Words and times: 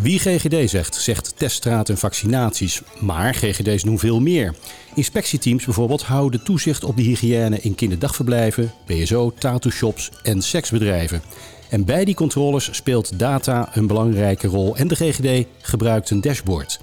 Wie 0.00 0.18
GGD 0.18 0.70
zegt, 0.70 0.94
zegt 0.94 1.32
teststraat 1.36 1.88
en 1.88 1.98
vaccinaties. 1.98 2.82
Maar 3.00 3.34
GGD's 3.34 3.82
doen 3.82 3.98
veel 3.98 4.20
meer. 4.20 4.54
Inspectieteams 4.94 5.64
bijvoorbeeld 5.64 6.02
houden 6.02 6.44
toezicht 6.44 6.84
op 6.84 6.96
de 6.96 7.02
hygiëne 7.02 7.60
in 7.60 7.74
kinderdagverblijven, 7.74 8.72
BSO, 8.86 9.32
tattoo-shops 9.38 10.10
en 10.22 10.42
seksbedrijven. 10.42 11.22
En 11.68 11.84
bij 11.84 12.04
die 12.04 12.14
controles 12.14 12.68
speelt 12.72 13.18
data 13.18 13.68
een 13.72 13.86
belangrijke 13.86 14.46
rol 14.46 14.76
en 14.76 14.88
de 14.88 14.96
GGD 14.96 15.46
gebruikt 15.60 16.10
een 16.10 16.20
dashboard. 16.20 16.80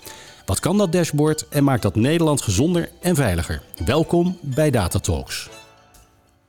Wat 0.48 0.60
kan 0.60 0.78
dat 0.78 0.92
dashboard 0.92 1.48
en 1.48 1.64
maakt 1.64 1.82
dat 1.82 1.96
Nederland 1.96 2.42
gezonder 2.42 2.90
en 3.02 3.16
veiliger? 3.16 3.62
Welkom 3.86 4.38
bij 4.42 4.72
Data 4.72 5.00
Talks. 5.00 5.50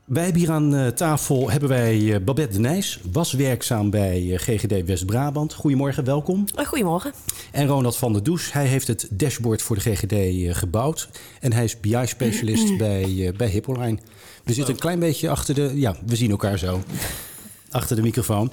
Wij 0.04 0.22
hebben 0.22 0.40
hier 0.40 0.50
aan 0.50 0.74
eh, 0.74 0.86
tafel 0.86 1.50
hebben 1.50 1.68
wij 1.68 2.14
eh, 2.14 2.20
Babette 2.24 2.52
de 2.52 2.58
Nijs, 2.58 3.00
was 3.12 3.32
werkzaam 3.32 3.90
bij 3.90 4.32
eh, 4.32 4.38
GGD 4.38 4.86
West-Brabant. 4.86 5.54
Goedemorgen, 5.54 6.04
welkom. 6.04 6.44
Goedemorgen. 6.66 7.12
En 7.52 7.66
Ronald 7.66 7.96
van 7.96 8.12
der 8.12 8.22
Does, 8.22 8.52
hij 8.52 8.66
heeft 8.66 8.86
het 8.86 9.08
dashboard 9.10 9.62
voor 9.62 9.76
de 9.76 9.82
GGD 9.82 10.56
gebouwd. 10.58 11.08
En 11.40 11.52
hij 11.52 11.64
is 11.64 11.80
BI-specialist 11.80 12.76
bij, 12.86 13.32
bij 13.36 13.48
Hippoline. 13.48 13.98
We 14.44 14.52
zitten 14.52 14.74
een 14.74 14.80
klein 14.80 14.98
beetje 14.98 15.30
achter 15.30 15.54
de... 15.54 15.72
Ja, 15.74 15.96
we 16.06 16.16
zien 16.16 16.30
elkaar 16.30 16.58
zo. 16.58 16.82
Achter 17.70 17.96
de 17.96 18.02
microfoon. 18.02 18.52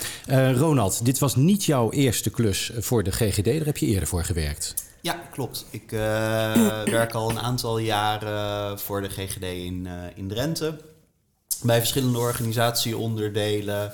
Ronald, 0.56 1.06
dit 1.06 1.20
was 1.20 1.36
niet 1.36 1.64
jouw 1.64 1.92
eerste 1.92 2.30
klus 2.30 2.72
voor 2.80 3.04
de 3.04 3.12
GGD. 3.12 3.46
Daar 3.46 3.66
heb 3.66 3.78
je 3.78 3.86
eerder 3.86 4.08
voor 4.08 4.24
gewerkt. 4.24 4.85
Ja, 5.06 5.14
klopt. 5.32 5.66
Ik 5.70 5.90
werk 7.00 7.14
al 7.14 7.30
een 7.30 7.40
aantal 7.40 7.78
jaren 7.78 8.80
voor 8.80 9.02
de 9.02 9.10
GGD 9.10 9.44
in, 9.44 9.88
in 10.16 10.28
Drenthe 10.28 10.78
bij 11.64 11.78
verschillende 11.78 12.18
organisatieonderdelen. 12.18 13.94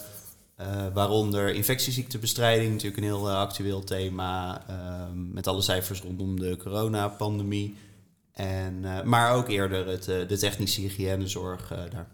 Uh, 0.59 0.68
waaronder 0.94 1.53
infectieziektebestrijding, 1.53 2.72
natuurlijk 2.72 2.98
een 2.98 3.03
heel 3.03 3.31
actueel 3.31 3.84
thema. 3.84 4.64
Uh, 4.70 4.76
met 5.14 5.48
alle 5.48 5.62
cijfers 5.62 6.02
rondom 6.02 6.40
de 6.40 6.58
coronapandemie. 6.58 7.75
En, 8.34 8.86
maar 9.03 9.34
ook 9.34 9.50
eerder 9.50 9.88
het, 9.88 10.03
de 10.03 10.38
technische 10.38 10.81
hygiënezorg 10.81 11.68
daar. 11.68 12.08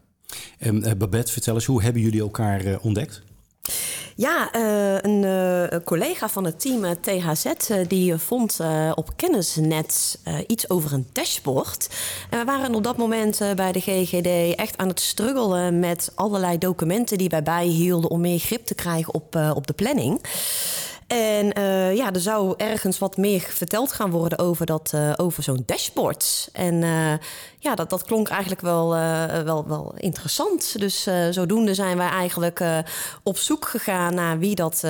En 0.58 0.98
Babette, 0.98 1.32
vertel 1.32 1.54
eens, 1.54 1.66
hoe 1.66 1.84
hebben 1.84 2.02
jullie 2.02 2.22
elkaar 2.22 2.80
ontdekt? 2.80 3.22
Ja, 4.18 4.56
uh, 4.56 4.98
een 5.02 5.24
uh, 5.24 5.80
collega 5.84 6.30
van 6.30 6.46
het 6.46 6.60
team 6.60 6.84
uh, 6.84 6.92
THZ 6.92 7.46
die 7.88 8.18
vond 8.18 8.60
op 8.96 9.10
Kennisnet 9.16 10.20
iets 10.48 10.70
over 10.70 10.94
een 10.94 11.08
dashboard. 11.12 11.90
En 12.30 12.40
we 12.40 12.46
waren 12.46 12.76
op 12.76 12.84
dat 12.84 12.98
moment 12.98 13.42
bij 13.56 13.72
de 13.72 13.80
GGD 13.80 14.56
echt 14.56 14.78
aan 14.78 14.88
het 14.88 15.00
struggelen 15.00 15.80
met 15.80 16.12
allerlei 16.16 16.58
documenten 16.58 17.18
die 17.18 17.30
wij 17.30 17.44
bijhielden 17.44 18.10
om 18.10 18.22
meer 18.22 18.40
grip 18.40 18.66
te 18.66 18.76
krijgen 18.76 19.14
op, 19.14 19.36
op 19.56 19.68
de 19.68 19.74
planning. 19.74 20.22
En 21.08 21.60
uh, 21.60 21.96
ja, 21.96 22.14
er 22.14 22.20
zou 22.20 22.54
ergens 22.58 23.00
wat 23.00 23.18
meer 23.18 23.42
verteld 23.42 23.92
gaan 23.92 24.12
worden 24.12 24.40
over, 24.40 24.66
dat, 24.66 24.92
uh, 24.96 25.14
over 25.16 25.44
zo'n 25.44 25.64
dashboard. 25.66 26.50
En 26.54 26.74
uh, 26.74 27.14
ja, 27.60 27.76
dat, 27.76 27.90
dat 27.90 28.04
klonk 28.04 28.28
eigenlijk 28.28 28.62
wel, 28.62 28.90
wel, 29.44 29.68
wel 29.68 29.94
interessant. 29.98 30.80
Dus 30.80 31.08
zodoende 31.30 31.74
zijn 31.74 31.98
wij 31.98 32.10
eigenlijk 32.10 32.64
op 33.24 33.38
zoek 33.38 33.68
gegaan 33.68 34.14
naar 34.14 34.40
wie 34.40 34.56
dat, 34.56 34.84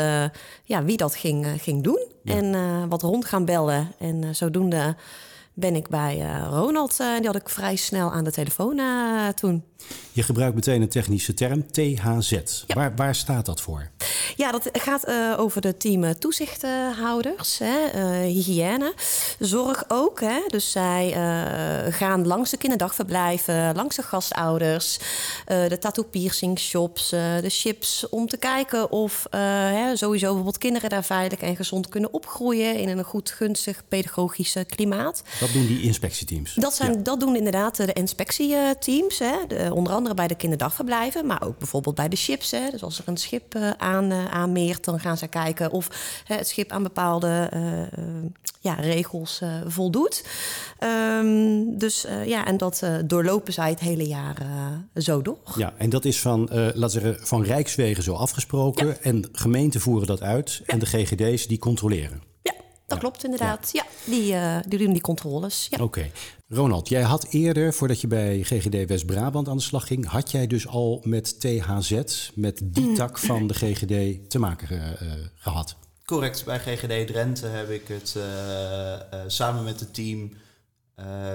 ja, 0.63 0.83
wie 0.83 0.97
dat 0.97 1.15
ging, 1.15 1.47
ging 1.61 1.83
doen. 1.83 2.05
Ja. 2.23 2.33
En 2.35 2.89
wat 2.89 3.01
rond 3.01 3.25
gaan 3.25 3.45
bellen. 3.45 3.91
En 3.99 4.35
zodoende 4.35 4.95
ben 5.59 5.75
ik 5.75 5.87
bij 5.87 6.17
uh, 6.19 6.47
Ronald. 6.49 6.97
Uh, 7.01 7.17
die 7.17 7.25
had 7.25 7.35
ik 7.35 7.49
vrij 7.49 7.75
snel 7.75 8.11
aan 8.11 8.23
de 8.23 8.31
telefoon 8.31 8.77
uh, 8.77 9.27
toen. 9.27 9.63
Je 10.11 10.23
gebruikt 10.23 10.55
meteen 10.55 10.81
een 10.81 10.89
technische 10.89 11.33
term, 11.33 11.71
THZ. 11.71 12.31
Ja. 12.31 12.75
Waar, 12.75 12.95
waar 12.95 13.15
staat 13.15 13.45
dat 13.45 13.61
voor? 13.61 13.89
Ja, 14.35 14.51
dat 14.51 14.69
gaat 14.71 15.07
over 15.37 15.61
de 15.61 15.77
team 15.77 16.19
toezichthouders, 16.19 17.59
hè, 17.59 18.01
hygiëne, 18.25 18.93
zorg 19.39 19.83
ook. 19.87 20.19
Hè. 20.19 20.39
Dus 20.47 20.71
zij 20.71 21.11
gaan 21.89 22.27
langs 22.27 22.49
de 22.49 22.57
kinderdagverblijven, 22.57 23.75
langs 23.75 23.95
de 23.95 24.01
gastouders, 24.01 24.99
de 25.45 25.77
tattoo 25.79 26.03
piercing 26.03 26.59
shops, 26.59 27.09
de 27.09 27.49
chips, 27.49 28.09
om 28.09 28.27
te 28.27 28.37
kijken 28.37 28.91
of 28.91 29.27
hè, 29.29 29.95
sowieso 29.95 30.25
bijvoorbeeld 30.25 30.57
kinderen 30.57 30.89
daar 30.89 31.03
veilig 31.03 31.39
en 31.39 31.55
gezond 31.55 31.89
kunnen 31.89 32.13
opgroeien 32.13 32.75
in 32.75 32.89
een 32.89 33.03
goed, 33.03 33.31
gunstig 33.31 33.83
pedagogisch 33.87 34.55
klimaat. 34.67 35.21
Dat 35.39 35.46
doen 35.53 35.67
die 35.67 35.81
inspectieteams? 35.81 36.53
Dat, 36.53 36.75
zijn, 36.75 36.93
ja. 36.93 36.99
dat 36.99 37.19
doen 37.19 37.35
inderdaad 37.35 37.75
de 37.75 37.93
inspectieteams. 37.93 39.19
Hè. 39.19 39.35
De, 39.47 39.69
onder 39.73 39.93
andere 39.93 40.15
bij 40.15 40.27
de 40.27 40.35
kinderdagverblijven, 40.35 41.25
maar 41.25 41.41
ook 41.43 41.57
bijvoorbeeld 41.57 41.95
bij 41.95 42.09
de 42.09 42.15
ships. 42.15 42.51
Hè. 42.51 42.69
Dus 42.71 42.83
als 42.83 42.99
er 42.99 43.03
een 43.07 43.17
schip 43.17 43.55
uh, 43.55 43.69
aan, 43.77 44.11
uh, 44.11 44.25
aanmeert, 44.25 44.85
dan 44.85 44.99
gaan 44.99 45.17
ze 45.17 45.27
kijken 45.27 45.71
of 45.71 45.89
hè, 46.23 46.35
het 46.35 46.47
schip 46.47 46.71
aan 46.71 46.83
bepaalde 46.83 47.51
uh, 47.53 47.61
ja, 48.59 48.73
regels 48.73 49.41
voldoet. 49.65 50.25
Um, 51.19 51.77
dus 51.77 52.05
ja, 52.25 52.45
en 52.45 52.57
dat 52.57 52.83
doorlopen 53.05 53.53
zij 53.53 53.69
het 53.69 53.79
hele 53.79 54.07
jaar 54.07 54.35
zo 54.95 55.21
door. 55.21 55.37
Ja, 55.55 55.73
en 55.77 55.89
dat 55.89 56.05
is 56.05 56.21
van, 56.21 56.49
laten 56.51 56.89
zeggen, 56.89 57.27
van 57.27 57.43
Rijkswegen 57.43 58.03
zo 58.03 58.13
afgesproken. 58.13 58.87
Ja. 58.87 58.97
En 59.01 59.29
gemeenten 59.31 59.81
voeren 59.81 60.07
dat 60.07 60.21
uit 60.21 60.61
en 60.65 60.79
de 60.79 60.85
GGD's 60.85 61.47
die 61.47 61.59
controleren. 61.59 62.26
Dat 62.87 62.97
ja. 62.97 63.03
klopt 63.03 63.23
inderdaad. 63.23 63.69
Ja, 63.71 63.83
ja 63.83 64.11
die, 64.11 64.33
uh, 64.33 64.57
die 64.67 64.79
doen 64.79 64.93
die 64.93 65.01
controles. 65.01 65.67
Ja. 65.69 65.83
Oké. 65.83 65.99
Okay. 65.99 66.11
Ronald, 66.47 66.89
jij 66.89 67.01
had 67.01 67.27
eerder, 67.29 67.73
voordat 67.73 68.01
je 68.01 68.07
bij 68.07 68.43
GGD 68.43 68.87
West-Brabant 68.87 69.47
aan 69.47 69.57
de 69.57 69.63
slag 69.63 69.87
ging, 69.87 70.05
had 70.05 70.31
jij 70.31 70.47
dus 70.47 70.67
al 70.67 71.01
met 71.03 71.39
THZ, 71.39 72.01
met 72.33 72.59
die 72.63 72.93
tak 72.93 73.17
van 73.17 73.47
de 73.47 73.53
GGD, 73.53 74.29
te 74.29 74.39
maken 74.39 74.75
uh, 74.75 75.11
gehad? 75.35 75.75
Correct. 76.05 76.45
Bij 76.45 76.59
GGD 76.59 77.07
Drenthe 77.07 77.47
heb 77.47 77.69
ik 77.69 77.87
het 77.87 78.15
uh, 78.17 79.19
samen 79.27 79.63
met 79.63 79.79
het 79.79 79.93
team 79.93 80.33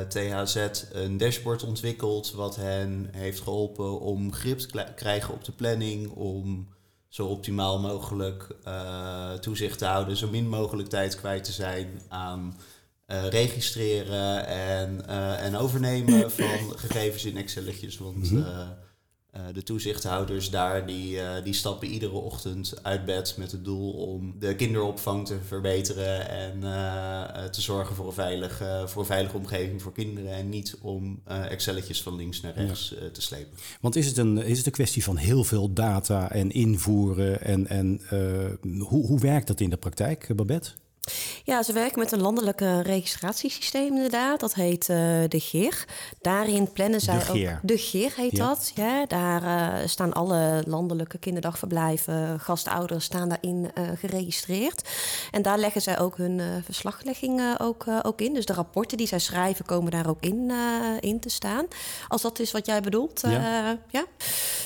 THZ 0.08 0.66
een 0.92 1.16
dashboard 1.16 1.64
ontwikkeld, 1.64 2.32
wat 2.32 2.56
hen 2.56 3.08
heeft 3.12 3.40
geholpen 3.40 4.00
om 4.00 4.32
grip 4.32 4.58
te 4.58 4.86
krijgen 4.96 5.34
op 5.34 5.44
de 5.44 5.52
planning, 5.52 6.10
om 6.10 6.68
zo 7.12 7.26
optimaal 7.26 7.80
mogelijk 7.80 8.46
uh, 8.68 9.32
toezicht 9.32 9.78
te 9.78 9.84
houden, 9.84 10.16
zo 10.16 10.30
min 10.30 10.48
mogelijk 10.48 10.88
tijd 10.88 11.14
kwijt 11.14 11.44
te 11.44 11.52
zijn 11.52 12.00
aan 12.08 12.56
uh, 13.06 13.28
registreren 13.28 14.46
en, 14.46 15.02
uh, 15.08 15.44
en 15.44 15.56
overnemen 15.56 16.30
van 16.40 16.78
gegevens 16.78 17.24
in 17.24 17.36
Excelletjes. 17.36 17.98
Want 17.98 18.30
mm 18.30 18.42
-hmm. 18.42 18.74
De 19.52 19.62
toezichthouders 19.62 20.50
daar, 20.50 20.86
die, 20.86 21.18
die 21.44 21.52
stappen 21.52 21.88
iedere 21.88 22.12
ochtend 22.12 22.74
uit 22.82 23.04
bed 23.04 23.34
met 23.38 23.52
het 23.52 23.64
doel 23.64 23.92
om 23.92 24.34
de 24.38 24.56
kinderopvang 24.56 25.26
te 25.26 25.36
verbeteren 25.46 26.28
en 26.28 26.60
te 27.50 27.60
zorgen 27.60 27.96
voor 27.96 28.06
een, 28.06 28.12
veilige, 28.12 28.84
voor 28.86 29.00
een 29.00 29.06
veilige 29.06 29.36
omgeving 29.36 29.82
voor 29.82 29.92
kinderen. 29.92 30.32
En 30.32 30.48
niet 30.48 30.78
om 30.80 31.20
Excelletjes 31.24 32.02
van 32.02 32.16
links 32.16 32.40
naar 32.40 32.54
rechts 32.54 32.94
ja. 33.00 33.10
te 33.12 33.22
slepen. 33.22 33.58
Want 33.80 33.96
is 33.96 34.06
het, 34.06 34.16
een, 34.16 34.38
is 34.38 34.56
het 34.56 34.66
een 34.66 34.72
kwestie 34.72 35.04
van 35.04 35.16
heel 35.16 35.44
veel 35.44 35.72
data 35.72 36.30
en 36.30 36.50
invoeren? 36.50 37.40
En, 37.42 37.66
en 37.66 38.00
hoe, 38.78 39.06
hoe 39.06 39.20
werkt 39.20 39.46
dat 39.46 39.60
in 39.60 39.70
de 39.70 39.76
praktijk, 39.76 40.36
Babette? 40.36 40.70
Ja, 41.44 41.62
ze 41.62 41.72
werken 41.72 41.98
met 41.98 42.12
een 42.12 42.20
landelijke 42.20 42.80
registratiesysteem 42.80 43.94
inderdaad. 43.94 44.40
Dat 44.40 44.54
heet 44.54 44.88
uh, 44.88 44.96
de 45.28 45.40
GER. 45.40 45.84
Daarin 46.20 46.72
plannen 46.72 47.00
zij 47.00 47.18
de 47.18 47.28
ook... 47.28 47.58
De 47.62 47.78
GER 47.78 48.12
heet 48.16 48.36
ja. 48.36 48.46
dat. 48.46 48.72
Ja, 48.74 49.06
daar 49.06 49.42
uh, 49.42 49.88
staan 49.88 50.12
alle 50.12 50.62
landelijke 50.66 51.18
kinderdagverblijven, 51.18 52.40
gastouders 52.40 53.04
staan 53.04 53.28
daarin 53.28 53.70
uh, 53.78 53.88
geregistreerd. 53.98 54.88
En 55.30 55.42
daar 55.42 55.58
leggen 55.58 55.82
zij 55.82 55.98
ook 55.98 56.16
hun 56.16 56.40
verslaglegging 56.64 57.56
ook, 57.58 57.84
ook 58.02 58.20
in. 58.20 58.34
Dus 58.34 58.46
de 58.46 58.52
rapporten 58.52 58.96
die 58.96 59.06
zij 59.06 59.18
schrijven 59.18 59.64
komen 59.64 59.90
daar 59.90 60.08
ook 60.08 60.20
in, 60.20 60.52
in 61.00 61.20
te 61.20 61.28
staan. 61.28 61.66
Als 62.08 62.22
dat 62.22 62.38
is 62.38 62.50
wat 62.50 62.66
jij 62.66 62.80
bedoelt. 62.80 63.20
Ja. 63.26 63.78
ja. 63.90 64.04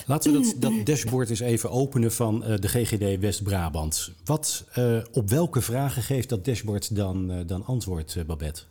Laten 0.07 0.33
we 0.33 0.39
dat, 0.39 0.55
dat 0.59 0.87
dashboard 0.87 1.31
eens 1.31 1.41
even 1.41 1.71
openen 1.71 2.13
van 2.13 2.41
de 2.41 2.69
GGD 2.69 3.21
West-Brabant. 3.21 4.13
Wat, 4.25 4.65
op 5.13 5.31
welke 5.31 5.61
vragen 5.61 6.03
geeft 6.03 6.29
dat 6.29 6.45
dashboard 6.45 6.97
dan, 6.97 7.31
uh, 7.31 7.39
dan 7.47 7.65
antwoord, 7.65 8.17
Babette? 8.27 8.63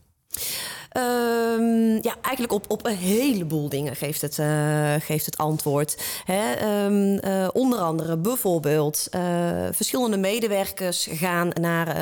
Um, 0.97 1.99
ja, 2.01 2.15
eigenlijk 2.21 2.53
op, 2.53 2.65
op 2.67 2.85
een 2.85 2.95
heleboel 2.95 3.69
dingen 3.69 3.95
geeft 3.95 4.21
het, 4.21 4.37
uh, 4.37 4.93
geeft 4.99 5.25
het 5.25 5.37
antwoord. 5.37 5.97
Hè, 6.25 6.83
um, 6.85 7.19
uh, 7.25 7.47
onder 7.53 7.79
andere 7.79 8.17
bijvoorbeeld 8.17 9.07
uh, 9.15 9.21
verschillende 9.71 10.17
medewerkers 10.17 11.07
gaan 11.11 11.49
naar 11.61 11.95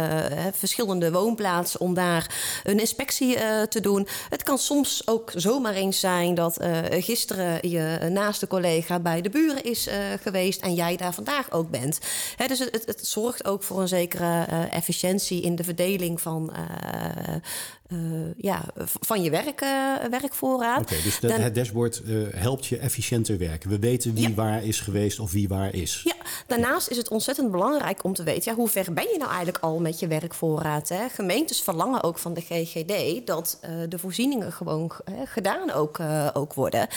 verschillende 0.53 1.11
woonplaatsen 1.11 1.79
om 1.79 1.93
daar 1.93 2.35
een 2.63 2.79
inspectie 2.79 3.37
te 3.69 3.79
doen. 3.79 4.07
Het 4.29 4.43
kan 4.43 4.57
soms 4.57 5.07
ook 5.07 5.31
zomaar 5.35 5.73
eens 5.73 5.99
zijn 5.99 6.35
dat 6.35 6.57
gisteren 6.89 7.69
je 7.69 8.09
naaste 8.09 8.47
collega 8.47 8.99
bij 8.99 9.21
de 9.21 9.29
buren 9.29 9.63
is 9.63 9.89
geweest 10.21 10.61
en 10.61 10.73
jij 10.73 10.97
daar 10.97 11.13
vandaag 11.13 11.51
ook 11.51 11.69
bent. 11.69 11.99
Hè, 12.35 12.47
dus 12.47 12.59
het, 12.59 12.71
het, 12.71 12.85
het, 12.85 13.07
zorgt 13.07 13.45
ook 13.45 13.63
voor 13.63 13.81
een 13.81 13.87
zekere 13.87 14.45
efficiëntie 14.71 15.41
in 15.41 15.55
de 15.55 15.63
verdeling 15.63 16.21
van 16.21 16.51
ja, 18.37 18.63
van 18.85 19.23
je 19.23 19.29
werk, 19.29 19.59
werkvoorraad. 20.09 20.81
Oké, 20.81 20.95
dus 21.03 21.19
dat, 21.19 21.31
het 21.31 21.55
dashboard 21.55 22.01
helpt 22.35 22.65
je 22.65 22.77
efficiënter 22.77 23.37
werken. 23.37 23.69
We 23.69 23.79
weten 23.79 24.13
wie 24.13 24.35
waar 24.35 24.63
is 24.63 24.79
geweest 24.79 25.19
of 25.19 25.31
wie 25.31 25.47
waar 25.47 25.73
is. 25.73 26.01
Ja, 26.03 26.15
daarnaast 26.47 26.89
is 26.89 26.97
het 26.97 27.09
ontzettend 27.09 27.51
belangrijk 27.51 28.03
om 28.03 28.13
te 28.13 28.23
weten... 28.23 28.51
Ja, 28.51 28.57
hoe 28.57 28.69
ver 28.69 28.93
ben 28.93 29.07
je 29.11 29.17
nou 29.17 29.29
eigenlijk 29.29 29.63
al 29.63 29.79
met 29.79 29.99
je 29.99 30.07
werkvoorraad? 30.07 30.89
Hè? 30.89 31.09
Gemeentes 31.09 31.61
verlangen 31.61 32.03
ook 32.03 32.17
van 32.17 32.33
de 32.33 32.41
GGD 32.41 33.27
dat 33.27 33.59
de 33.89 33.99
voorzieningen 33.99 34.51
gewoon 34.51 34.91
gedaan 35.25 35.71
ook, 35.71 35.99
ook 36.33 36.53
worden. 36.53 36.87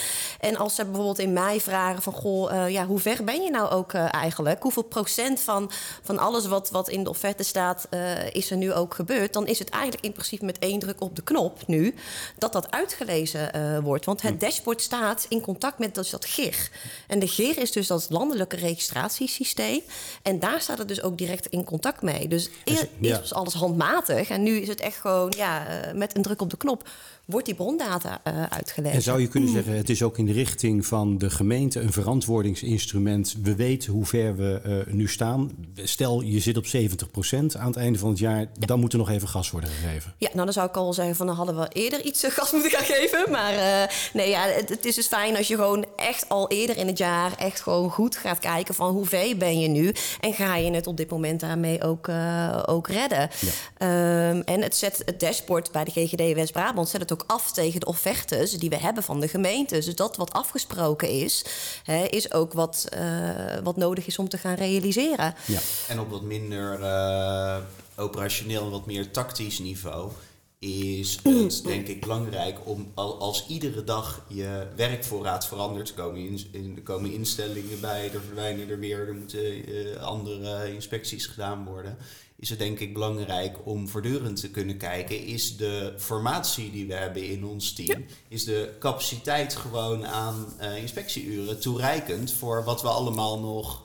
En 0.40 0.56
als 0.56 0.75
ze 0.75 0.84
bijvoorbeeld 0.84 1.19
in 1.19 1.32
mei 1.32 1.60
vragen 1.60 2.02
van... 2.02 2.12
goh, 2.12 2.70
ja, 2.70 2.87
hoe 2.87 2.99
ver 2.99 3.25
ben 3.25 3.42
je 3.42 3.50
nou 3.50 3.70
ook 3.70 3.92
eigenlijk? 3.94 4.62
Hoeveel 4.62 4.82
procent 4.82 5.40
van, 5.40 5.70
van 6.02 6.19
alles 6.19 6.46
wat, 6.46 6.70
wat 6.70 6.88
in 6.88 7.04
de 7.04 7.10
offerte 7.10 7.42
staat... 7.42 7.88
is 8.32 8.50
er 8.50 8.56
nu 8.56 8.72
ook 8.72 8.94
gebeurd? 8.94 9.32
Dan 9.32 9.46
is 9.46 9.58
het 9.58 9.69
eigenlijk 9.69 10.04
in 10.04 10.12
principe 10.12 10.44
met 10.44 10.58
één 10.58 10.84
druk 10.86 11.00
op 11.00 11.16
de 11.16 11.22
knop 11.22 11.66
nu... 11.66 11.94
dat 12.38 12.52
dat 12.52 12.70
uitgelezen 12.70 13.56
uh, 13.56 13.78
wordt. 13.78 14.04
Want 14.04 14.22
het 14.22 14.32
hm. 14.32 14.38
dashboard 14.38 14.82
staat 14.82 15.26
in 15.28 15.40
contact 15.40 15.78
met 15.78 15.94
dus 15.94 16.10
dat 16.10 16.24
GIR. 16.24 16.70
En 17.06 17.18
de 17.18 17.28
GIR 17.28 17.58
is 17.58 17.72
dus 17.72 17.86
dat 17.86 18.06
landelijke 18.10 18.56
registratiesysteem. 18.56 19.80
En 20.22 20.38
daar 20.38 20.60
staat 20.60 20.78
het 20.78 20.88
dus 20.88 21.02
ook 21.02 21.18
direct 21.18 21.46
in 21.46 21.64
contact 21.64 22.02
mee. 22.02 22.28
Dus 22.28 22.50
eerst 22.64 23.20
was 23.20 23.34
alles 23.34 23.54
handmatig. 23.54 24.28
En 24.28 24.42
nu 24.42 24.56
is 24.56 24.68
het 24.68 24.80
echt 24.80 24.96
gewoon 24.96 25.32
ja, 25.36 25.66
uh, 25.68 25.92
met 25.92 26.16
een 26.16 26.22
druk 26.22 26.40
op 26.40 26.50
de 26.50 26.56
knop 26.56 26.88
wordt 27.26 27.46
die 27.46 27.55
brondata 27.55 28.20
uh, 28.25 28.43
uitgelegd. 28.43 28.94
En 28.94 29.02
zou 29.02 29.20
je 29.20 29.28
kunnen 29.28 29.50
zeggen, 29.50 29.76
het 29.76 29.88
is 29.88 30.02
ook 30.02 30.19
in 30.19 30.26
de 30.26 30.32
richting 30.32 30.87
van 30.87 31.19
de 31.19 31.31
gemeente 31.31 31.81
een 31.81 31.93
verantwoordingsinstrument. 31.93 33.37
We 33.43 33.55
weten 33.55 33.93
hoe 33.93 34.05
ver 34.05 34.37
we 34.37 34.84
uh, 34.87 34.94
nu 34.94 35.08
staan. 35.08 35.50
Stel, 35.75 36.20
je 36.20 36.40
zit 36.40 36.56
op 36.56 36.67
70% 36.67 36.70
aan 37.58 37.67
het 37.67 37.76
einde 37.76 37.99
van 37.99 38.08
het 38.08 38.19
jaar, 38.19 38.40
ja. 38.40 38.46
dan 38.58 38.81
moet 38.81 38.93
er 38.93 38.99
nog 38.99 39.11
even 39.11 39.28
gas 39.28 39.50
worden 39.50 39.70
gegeven. 39.70 40.14
Ja, 40.19 40.28
nou 40.32 40.44
dan 40.44 40.52
zou 40.52 40.69
ik 40.69 40.76
al 40.76 40.93
zeggen 40.93 41.17
van 41.17 41.26
dan 41.26 41.37
hadden 41.37 41.56
we 41.56 41.69
eerder 41.73 42.02
iets 42.02 42.23
eh, 42.23 42.31
gas 42.31 42.52
moeten 42.52 42.70
gaan 42.70 42.84
geven. 42.84 43.31
Maar 43.31 43.55
uh, 43.55 43.94
nee, 44.12 44.28
ja, 44.28 44.43
het, 44.43 44.69
het, 44.69 44.84
is 44.84 44.94
dus 44.94 45.06
fijn 45.06 45.37
als 45.37 45.49
je 45.49 45.55
gewoon 45.55 45.84
echt 45.96 46.28
al 46.28 46.49
eerder 46.49 46.76
in 46.76 46.87
het 46.87 46.99
jaar 46.99 47.32
echt 47.38 47.61
gewoon 47.61 47.90
goed 47.90 48.17
gaat 48.17 48.38
kijken 48.38 48.75
van 48.75 48.90
hoe 48.90 49.06
ver 49.06 49.37
ben 49.37 49.61
je 49.61 49.69
nu 49.69 49.94
en 50.20 50.32
ga 50.32 50.56
je 50.56 50.73
het 50.73 50.87
op 50.87 50.96
dit 50.96 51.11
moment 51.11 51.40
daarmee 51.40 51.82
ook, 51.82 52.08
ook 52.67 52.88
redden. 52.88 53.28
Ja. 53.78 54.28
Um, 54.28 54.40
en 54.40 54.62
het 54.62 54.76
zet 54.76 55.02
het 55.05 55.20
dashboard 55.20 55.73
bij 55.73 55.84
de 55.84 55.90
GGD 55.90 56.34
West-Brabant 56.34 56.88
zet 56.88 57.00
het 57.00 57.12
ook 57.12 57.15
ook 57.16 57.24
af 57.26 57.52
tegen 57.52 57.80
de 57.80 57.86
offertes 57.86 58.52
die 58.52 58.70
we 58.70 58.76
hebben 58.76 59.02
van 59.02 59.20
de 59.20 59.28
gemeente. 59.28 59.74
Dus 59.74 59.94
dat 59.94 60.16
wat 60.16 60.32
afgesproken 60.32 61.08
is, 61.08 61.44
hè, 61.82 62.04
is 62.04 62.32
ook 62.32 62.52
wat, 62.52 62.88
uh, 62.98 63.58
wat 63.62 63.76
nodig 63.76 64.06
is 64.06 64.18
om 64.18 64.28
te 64.28 64.38
gaan 64.38 64.54
realiseren. 64.54 65.34
Ja. 65.46 65.60
En 65.88 66.00
op 66.00 66.10
wat 66.10 66.22
minder 66.22 66.80
uh, 66.80 67.56
operationeel 67.96 68.64
en 68.64 68.70
wat 68.70 68.86
meer 68.86 69.10
tactisch 69.10 69.58
niveau 69.58 70.10
is 70.58 71.18
het 71.22 71.62
denk 71.64 71.86
ik 71.86 72.00
belangrijk 72.00 72.58
om 72.64 72.92
als 72.94 73.46
iedere 73.48 73.84
dag 73.84 74.24
je 74.28 74.66
werkvoorraad 74.76 75.46
verandert, 75.46 75.94
komen, 75.94 76.20
in, 76.20 76.40
in, 76.50 76.72
er 76.76 76.82
komen 76.82 77.12
instellingen 77.12 77.80
bij, 77.80 78.10
er 78.12 78.20
verdwijnen 78.20 78.70
er 78.70 78.78
weer, 78.78 79.08
er 79.08 79.14
moeten 79.14 79.70
uh, 79.70 79.96
andere 79.96 80.74
inspecties 80.74 81.26
gedaan 81.26 81.64
worden 81.64 81.98
is 82.38 82.50
het 82.50 82.58
denk 82.58 82.78
ik 82.78 82.92
belangrijk 82.92 83.56
om 83.64 83.88
voortdurend 83.88 84.40
te 84.40 84.50
kunnen 84.50 84.76
kijken, 84.76 85.24
is 85.24 85.56
de 85.56 85.94
formatie 85.96 86.70
die 86.70 86.86
we 86.86 86.94
hebben 86.94 87.28
in 87.28 87.44
ons 87.44 87.72
team, 87.72 88.04
is 88.28 88.44
de 88.44 88.76
capaciteit 88.78 89.56
gewoon 89.56 90.06
aan 90.06 90.52
uh, 90.60 90.76
inspectieuren 90.76 91.60
toereikend 91.60 92.32
voor 92.32 92.64
wat 92.64 92.82
we 92.82 92.88
allemaal 92.88 93.40
nog 93.40 93.82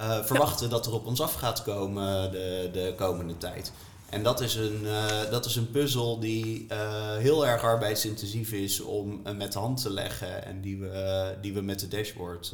uh, 0.00 0.24
verwachten 0.24 0.70
dat 0.70 0.86
er 0.86 0.92
op 0.92 1.06
ons 1.06 1.20
af 1.20 1.34
gaat 1.34 1.62
komen 1.62 2.30
de, 2.30 2.70
de 2.72 2.94
komende 2.96 3.36
tijd. 3.36 3.72
En 4.10 4.22
dat 4.22 4.40
is 4.40 4.54
een, 4.54 4.80
uh, 4.82 5.30
dat 5.30 5.44
is 5.44 5.56
een 5.56 5.70
puzzel 5.70 6.20
die 6.20 6.66
uh, 6.72 7.16
heel 7.16 7.46
erg 7.46 7.62
arbeidsintensief 7.62 8.52
is 8.52 8.80
om 8.80 9.20
uh, 9.26 9.32
met 9.32 9.52
de 9.52 9.58
hand 9.58 9.82
te 9.82 9.90
leggen. 9.90 10.44
En 10.44 10.60
die 10.60 10.78
we, 10.78 11.34
die 11.40 11.52
we 11.52 11.60
met 11.60 11.80
de 11.80 11.88
dashboard 11.88 12.52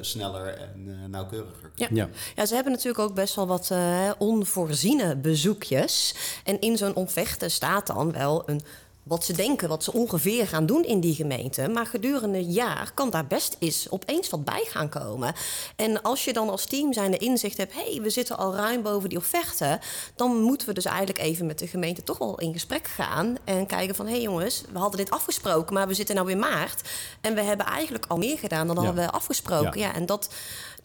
sneller 0.00 0.46
en 0.46 1.10
nauwkeuriger 1.10 1.70
kunnen. 1.74 1.96
Ja. 1.96 2.08
ja. 2.36 2.46
ze 2.46 2.54
hebben 2.54 2.72
natuurlijk 2.72 2.98
ook 2.98 3.14
best 3.14 3.34
wel 3.34 3.46
wat 3.46 3.74
onvoorziene 4.18 5.16
bezoekjes. 5.16 6.14
En 6.44 6.60
in 6.60 6.76
zo'n 6.76 6.94
onvechten 6.94 7.50
staat 7.50 7.86
dan 7.86 8.12
wel 8.12 8.42
een 8.48 8.60
wat 9.06 9.24
ze 9.24 9.32
denken, 9.32 9.68
wat 9.68 9.84
ze 9.84 9.92
ongeveer 9.92 10.46
gaan 10.46 10.66
doen 10.66 10.84
in 10.84 11.00
die 11.00 11.14
gemeente. 11.14 11.68
Maar 11.68 11.86
gedurende 11.86 12.38
een 12.38 12.52
jaar 12.52 12.90
kan 12.94 13.10
daar 13.10 13.26
best 13.26 13.56
eens 13.58 13.90
opeens 13.90 14.30
wat 14.30 14.44
bij 14.44 14.64
gaan 14.68 14.88
komen. 14.88 15.34
En 15.76 16.02
als 16.02 16.24
je 16.24 16.32
dan 16.32 16.50
als 16.50 16.64
team 16.64 16.92
zijnde 16.92 17.16
inzicht 17.16 17.56
hebt... 17.56 17.72
hé, 17.74 17.92
hey, 17.92 18.02
we 18.02 18.10
zitten 18.10 18.38
al 18.38 18.54
ruim 18.54 18.82
boven 18.82 19.08
die 19.08 19.18
offerte... 19.18 19.80
dan 20.14 20.40
moeten 20.40 20.68
we 20.68 20.74
dus 20.74 20.84
eigenlijk 20.84 21.18
even 21.18 21.46
met 21.46 21.58
de 21.58 21.66
gemeente 21.66 22.02
toch 22.02 22.18
wel 22.18 22.38
in 22.38 22.52
gesprek 22.52 22.86
gaan... 22.86 23.36
en 23.44 23.66
kijken 23.66 23.94
van, 23.94 24.06
hé 24.06 24.12
hey 24.12 24.22
jongens, 24.22 24.62
we 24.72 24.78
hadden 24.78 24.98
dit 24.98 25.10
afgesproken... 25.10 25.74
maar 25.74 25.88
we 25.88 25.94
zitten 25.94 26.14
nou 26.14 26.30
in 26.30 26.38
maart 26.38 26.88
en 27.20 27.34
we 27.34 27.42
hebben 27.42 27.66
eigenlijk 27.66 28.04
al 28.08 28.16
meer 28.16 28.38
gedaan 28.38 28.66
dan 28.66 28.76
ja. 28.76 28.82
hadden 28.84 29.04
we 29.04 29.10
afgesproken. 29.10 29.80
Ja. 29.80 29.86
ja, 29.86 29.94
en 29.94 30.06
dat 30.06 30.28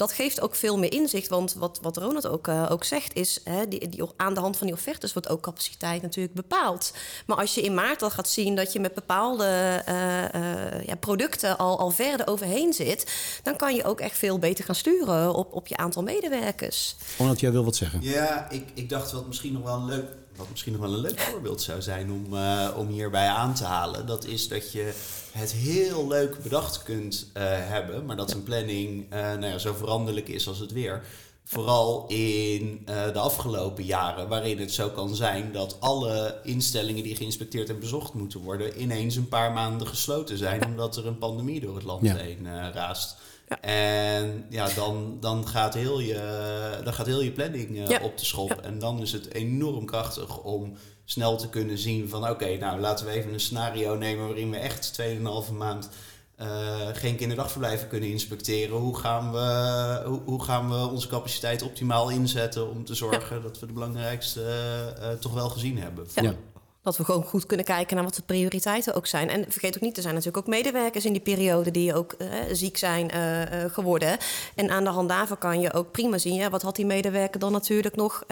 dat 0.02 0.12
geeft 0.12 0.42
ook 0.42 0.56
veel 0.56 0.78
meer 0.78 0.92
inzicht. 0.92 1.28
Want 1.28 1.54
wat, 1.54 1.80
wat 1.82 1.98
Ronald 1.98 2.28
ook, 2.28 2.48
uh, 2.48 2.68
ook 2.70 2.84
zegt, 2.84 3.16
is 3.16 3.40
hè, 3.44 3.68
die, 3.68 3.90
die, 3.90 4.04
aan 4.16 4.34
de 4.34 4.40
hand 4.40 4.58
van 4.58 4.68
die 4.68 4.76
offertes 4.76 5.14
wordt 5.14 5.30
ook 5.30 5.42
capaciteit 5.42 6.02
natuurlijk 6.02 6.36
bepaald. 6.36 6.94
Maar 7.26 7.38
als 7.38 7.54
je 7.54 7.62
in 7.62 7.74
maart 7.74 8.04
gaat 8.12 8.30
zien 8.30 8.56
dat 8.56 8.74
je 8.74 8.80
met 8.80 8.94
bepaalde 8.94 9.84
uh, 9.90 9.96
uh, 9.96 10.86
ja, 10.86 10.96
producten 11.00 11.58
al, 11.58 11.80
al 11.80 11.90
verder 11.90 12.28
overheen 12.28 12.74
zit, 12.74 13.12
dan 13.44 13.56
kan 13.56 13.76
je 13.76 13.84
ook 13.84 14.00
echt 14.00 14.18
veel 14.18 14.40
beter 14.40 14.66
gaan 14.66 14.76
sturen 14.76 15.34
op, 15.34 15.54
op 15.54 15.68
je 15.68 15.78
aantal 15.78 16.04
medewerkers. 16.04 16.96
Ronald, 17.18 17.40
jij 17.40 17.52
wil 17.52 17.64
wat 17.64 17.76
zeggen? 17.76 18.02
Ja, 18.02 18.50
ik, 18.50 18.66
ik 18.74 18.90
dacht 18.90 19.12
wat 19.12 19.28
misschien 19.28 19.54
nog 19.54 19.64
wel 19.64 19.76
een 19.76 19.86
leuk 19.86 20.06
wat 20.36 20.50
misschien 20.50 20.72
nog 20.72 20.82
wel 20.82 20.94
een 20.94 21.00
leuk 21.00 21.20
voorbeeld 21.20 21.62
zou 21.62 21.82
zijn 21.82 22.12
om, 22.12 22.34
uh, 22.34 22.70
om 22.78 22.88
hierbij 22.88 23.28
aan 23.28 23.54
te 23.54 23.64
halen, 23.64 24.06
dat 24.06 24.26
is 24.26 24.48
dat 24.48 24.72
je 24.72 24.94
het 25.32 25.52
heel 25.52 26.08
leuk 26.08 26.44
bedacht 26.44 26.84
kunt 26.84 27.28
uh, 27.34 27.44
hebben, 27.46 28.06
maar 28.06 28.16
dat 28.16 28.32
een 28.32 28.44
planning 28.44 29.14
uh, 29.14 29.20
nou 29.20 29.46
ja, 29.46 29.58
zo 29.58 29.74
veranderlijk 29.74 30.28
is 30.28 30.48
als 30.48 30.60
het 30.60 30.72
weer. 30.72 31.04
Vooral 31.52 32.06
in 32.08 32.82
de 32.86 33.20
afgelopen 33.20 33.84
jaren, 33.84 34.28
waarin 34.28 34.60
het 34.60 34.74
zo 34.74 34.90
kan 34.90 35.16
zijn 35.16 35.52
dat 35.52 35.78
alle 35.80 36.40
instellingen 36.44 37.04
die 37.04 37.16
geïnspecteerd 37.16 37.70
en 37.70 37.80
bezocht 37.80 38.14
moeten 38.14 38.40
worden, 38.40 38.82
ineens 38.82 39.16
een 39.16 39.28
paar 39.28 39.52
maanden 39.52 39.88
gesloten 39.88 40.38
zijn, 40.38 40.66
omdat 40.66 40.98
er 40.98 41.08
een 41.08 41.18
pandemie 41.18 41.60
door 41.60 41.76
het 41.76 41.84
land 41.84 42.02
ja. 42.02 42.16
heen 42.16 42.48
raast. 42.74 43.16
En 43.62 44.46
ja, 44.50 44.70
dan, 44.76 45.18
dan, 45.20 45.48
gaat 45.48 45.74
heel 45.74 46.00
je, 46.00 46.80
dan 46.84 46.94
gaat 46.94 47.06
heel 47.06 47.22
je 47.22 47.32
planning 47.32 47.70
uh, 47.70 47.88
ja. 47.88 48.00
op 48.02 48.18
de 48.18 48.26
schop. 48.26 48.52
En 48.52 48.80
dan 48.80 49.02
is 49.02 49.12
het 49.12 49.34
enorm 49.34 49.86
krachtig 49.86 50.44
om 50.44 50.74
snel 51.06 51.38
te 51.38 51.50
kunnen 51.50 51.78
zien 51.78 52.10
van... 52.10 52.30
oké, 52.30 52.58
nou 52.58 52.80
laten 52.80 53.06
we 53.06 53.12
even 53.12 53.34
een 53.34 53.40
scenario 53.40 53.96
nemen 53.96 54.26
waarin 54.26 54.52
we 54.52 54.58
echt 54.58 55.02
2,5 55.02 55.54
maand... 55.54 55.90
Uh, 56.42 56.48
geen 56.94 57.16
kinderdagverblijven 57.16 57.88
kunnen 57.88 58.10
inspecteren. 58.10 58.78
Hoe 58.78 58.98
gaan, 58.98 59.32
we, 59.32 60.02
hoe, 60.06 60.22
hoe, 60.26 60.44
gaan 60.44 60.70
we 60.70 60.88
onze 60.88 61.08
capaciteit 61.08 61.62
optimaal 61.62 62.10
inzetten 62.10 62.70
om 62.70 62.86
te 62.86 62.96
zorgen 62.96 63.42
dat 63.42 63.60
we 63.60 63.66
de 63.66 63.74
belangrijkste 63.74 64.42
uh, 65.00 65.10
toch 65.12 65.34
wel 65.34 65.50
gezien 65.50 65.78
hebben? 65.78 66.08
Ja. 66.16 66.34
Dat 66.84 66.98
we 66.98 67.04
gewoon 67.04 67.24
goed 67.24 67.46
kunnen 67.46 67.66
kijken 67.66 67.96
naar 67.96 68.06
wat 68.06 68.16
de 68.16 68.22
prioriteiten 68.22 68.96
ook 68.96 69.08
zijn. 69.08 69.30
En 69.30 69.46
vergeet 69.50 69.76
ook 69.76 69.82
niet, 69.82 69.96
er 69.96 70.02
zijn 70.02 70.14
natuurlijk 70.14 70.48
ook 70.48 70.54
medewerkers 70.54 71.06
in 71.06 71.12
die 71.12 71.22
periode 71.22 71.72
die 71.72 71.96
ook 71.96 72.16
uh, 72.18 72.28
ziek 72.52 72.78
zijn 72.78 73.12
uh, 73.16 73.40
uh, 73.42 73.72
geworden. 73.72 74.18
En 74.56 74.70
aan 74.70 74.84
de 74.84 74.90
hand 74.90 75.10
daarvan 75.10 75.38
kan 75.38 75.60
je 75.60 75.74
ook 75.74 75.92
prima 75.92 76.18
zien, 76.18 76.34
ja, 76.34 76.50
wat 76.50 76.62
had 76.62 76.76
die 76.76 76.86
medewerker 76.86 77.40
dan 77.40 77.52
natuurlijk 77.52 77.96
nog 77.96 78.24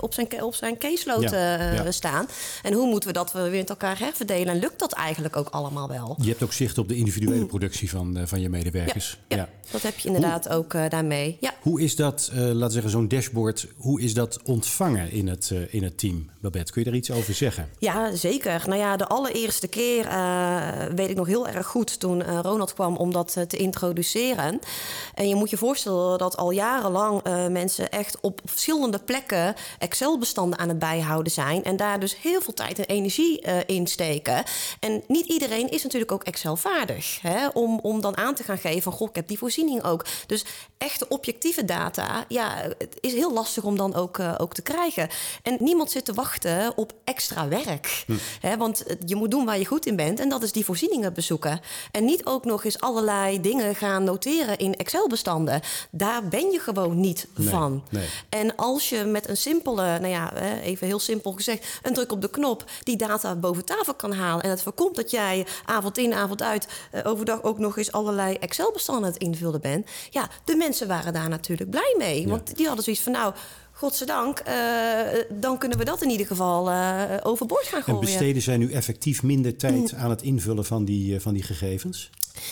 op, 0.00 0.14
zijn, 0.14 0.42
op 0.42 0.54
zijn 0.54 0.78
caseload 0.78 1.30
ja, 1.30 1.72
ja. 1.72 1.90
staan. 1.90 2.26
En 2.62 2.72
hoe 2.72 2.88
moeten 2.88 3.08
we 3.08 3.14
dat 3.14 3.32
weer 3.32 3.50
met 3.50 3.70
elkaar 3.70 3.98
herverdelen? 3.98 4.54
En 4.54 4.58
lukt 4.60 4.78
dat 4.78 4.92
eigenlijk 4.92 5.36
ook 5.36 5.48
allemaal 5.48 5.88
wel? 5.88 6.16
Je 6.20 6.28
hebt 6.28 6.42
ook 6.42 6.52
zicht 6.52 6.78
op 6.78 6.88
de 6.88 6.96
individuele 6.96 7.46
productie 7.46 7.90
van, 7.90 8.18
van 8.24 8.40
je 8.40 8.48
medewerkers. 8.48 9.18
Ja, 9.28 9.36
ja. 9.36 9.48
dat 9.70 9.82
heb 9.82 9.98
je 9.98 10.06
inderdaad 10.06 10.46
hoe, 10.46 10.56
ook 10.56 10.72
daarmee. 10.90 11.36
Ja. 11.40 11.54
Hoe 11.60 11.80
is 11.80 11.96
dat, 11.96 12.30
laten 12.34 12.60
we 12.60 12.70
zeggen, 12.70 12.90
zo'n 12.90 13.08
dashboard, 13.08 13.66
hoe 13.76 14.00
is 14.00 14.14
dat 14.14 14.42
ontvangen 14.42 15.10
in 15.10 15.28
het, 15.28 15.52
in 15.68 15.82
het 15.82 15.98
team? 15.98 16.30
Babette, 16.40 16.72
kun 16.72 16.82
je 16.82 16.90
er 16.90 16.96
iets 16.96 17.10
over 17.12 17.34
zeggen? 17.34 17.70
Ja, 17.78 18.14
zeker. 18.14 18.62
Nou 18.66 18.80
ja, 18.80 18.96
de 18.96 19.06
allereerste 19.06 19.68
keer 19.68 20.06
uh, 20.06 20.68
weet 20.94 21.10
ik 21.10 21.16
nog 21.16 21.26
heel 21.26 21.48
erg 21.48 21.66
goed 21.66 22.00
toen 22.00 22.20
uh, 22.20 22.38
Ronald 22.42 22.74
kwam 22.74 22.96
om 22.96 23.12
dat 23.12 23.34
uh, 23.38 23.44
te 23.44 23.56
introduceren. 23.56 24.60
En 25.14 25.28
je 25.28 25.34
moet 25.34 25.50
je 25.50 25.56
voorstellen 25.56 26.18
dat 26.18 26.36
al 26.36 26.50
jarenlang 26.50 27.22
mensen 27.50 27.90
echt 27.90 28.20
op 28.20 28.40
verschillende 28.44 28.98
plekken 28.98 29.54
Excel-bestanden 29.78 30.58
aan 30.58 30.68
het 30.68 30.78
bijhouden 30.78 31.32
zijn. 31.32 31.64
En 31.64 31.76
daar 31.76 32.00
dus 32.00 32.16
heel 32.20 32.40
veel 32.40 32.54
tijd 32.54 32.78
en 32.78 32.84
energie 32.84 33.40
in 33.66 33.86
steken. 33.86 34.44
En 34.80 35.02
niet 35.06 35.26
iedereen 35.26 35.70
is 35.70 35.82
natuurlijk 35.82 36.12
ook 36.12 36.22
Excel-vaardig. 36.22 37.20
Om, 37.52 37.78
om 37.78 38.00
dan 38.00 38.16
aan 38.16 38.34
te 38.34 38.42
gaan 38.42 38.58
geven 38.58 38.82
van, 38.82 38.92
goh, 38.92 39.08
ik 39.08 39.14
heb 39.14 39.28
die 39.28 39.38
voorziening 39.38 39.84
ook. 39.84 40.04
Dus 40.26 40.44
echte 40.78 41.08
objectieve 41.08 41.64
data, 41.64 42.24
ja, 42.28 42.54
het 42.78 42.96
is 43.00 43.12
heel 43.12 43.32
lastig 43.32 43.64
om 43.64 43.76
dan 43.76 43.94
ook, 43.94 44.20
ook 44.38 44.54
te 44.54 44.62
krijgen. 44.62 45.08
En 45.42 45.56
niemand 45.60 45.90
zit 45.90 46.04
te 46.04 46.12
wachten 46.12 46.76
op 46.76 46.92
extra 47.04 47.48
werk. 47.48 48.04
Hè, 48.40 48.56
want 48.56 48.84
je 49.06 49.16
moet 49.16 49.30
doen 49.30 49.44
waar 49.44 49.58
je 49.58 49.64
goed 49.64 49.86
in 49.86 49.96
bent 49.96 50.20
en 50.20 50.28
dat 50.28 50.42
is 50.42 50.52
die 50.52 50.64
voorzieningen 50.64 51.12
bezoeken. 51.12 51.60
En 51.90 52.04
niet 52.04 52.24
ook 52.24 52.44
nog 52.44 52.64
eens 52.64 52.80
allerlei 52.80 53.40
dingen 53.40 53.74
gaan 53.74 54.04
noteren 54.04 54.58
in 54.58 54.74
Excel-bestanden. 54.76 55.60
Daar 55.90 56.28
ben 56.28 56.50
je 56.50 56.58
gewoon 56.58 57.00
niet 57.00 57.26
van. 57.34 57.82
nee. 57.90 58.08
En 58.28 58.56
als 58.56 58.88
je 58.88 59.04
met 59.04 59.28
een 59.28 59.36
simpele, 59.36 59.82
nou 59.82 60.06
ja, 60.06 60.32
even 60.62 60.86
heel 60.86 60.98
simpel 60.98 61.32
gezegd, 61.32 61.66
een 61.82 61.94
druk 61.94 62.12
op 62.12 62.20
de 62.20 62.30
knop 62.30 62.64
die 62.82 62.96
data 62.96 63.34
boven 63.36 63.64
tafel 63.64 63.94
kan 63.94 64.12
halen 64.12 64.44
en 64.44 64.50
het 64.50 64.62
voorkomt 64.62 64.96
dat 64.96 65.10
jij 65.10 65.46
avond 65.64 65.98
in, 65.98 66.14
avond 66.14 66.42
uit, 66.42 66.66
eh, 66.90 67.00
overdag 67.04 67.42
ook 67.42 67.58
nog 67.58 67.78
eens 67.78 67.92
allerlei 67.92 68.34
Excel-bestanden 68.34 69.04
aan 69.04 69.12
het 69.12 69.22
invullen 69.22 69.60
bent. 69.60 69.88
Ja, 70.10 70.28
de 70.44 70.56
mensen 70.56 70.88
waren 70.88 71.12
daar 71.12 71.28
natuurlijk 71.28 71.70
blij 71.70 71.94
mee. 71.98 72.28
Want 72.28 72.56
die 72.56 72.66
hadden 72.66 72.84
zoiets 72.84 73.02
van, 73.02 73.12
nou, 73.12 73.34
godzijdank, 73.82 74.42
uh, 74.48 74.54
dan 75.30 75.58
kunnen 75.58 75.78
we 75.78 75.84
dat 75.84 76.02
in 76.02 76.10
ieder 76.10 76.26
geval 76.26 76.70
uh, 76.70 77.02
overboord 77.22 77.66
gaan 77.66 77.82
gooien. 77.82 78.00
En 78.00 78.06
besteden 78.06 78.42
zij 78.42 78.56
nu 78.56 78.72
effectief 78.72 79.22
minder 79.22 79.56
tijd 79.56 79.94
aan 79.94 80.10
het 80.10 80.22
invullen 80.22 80.64
van 80.64 80.84
die, 80.84 81.20
van 81.20 81.34
die 81.34 81.42
gegevens? 81.42 82.10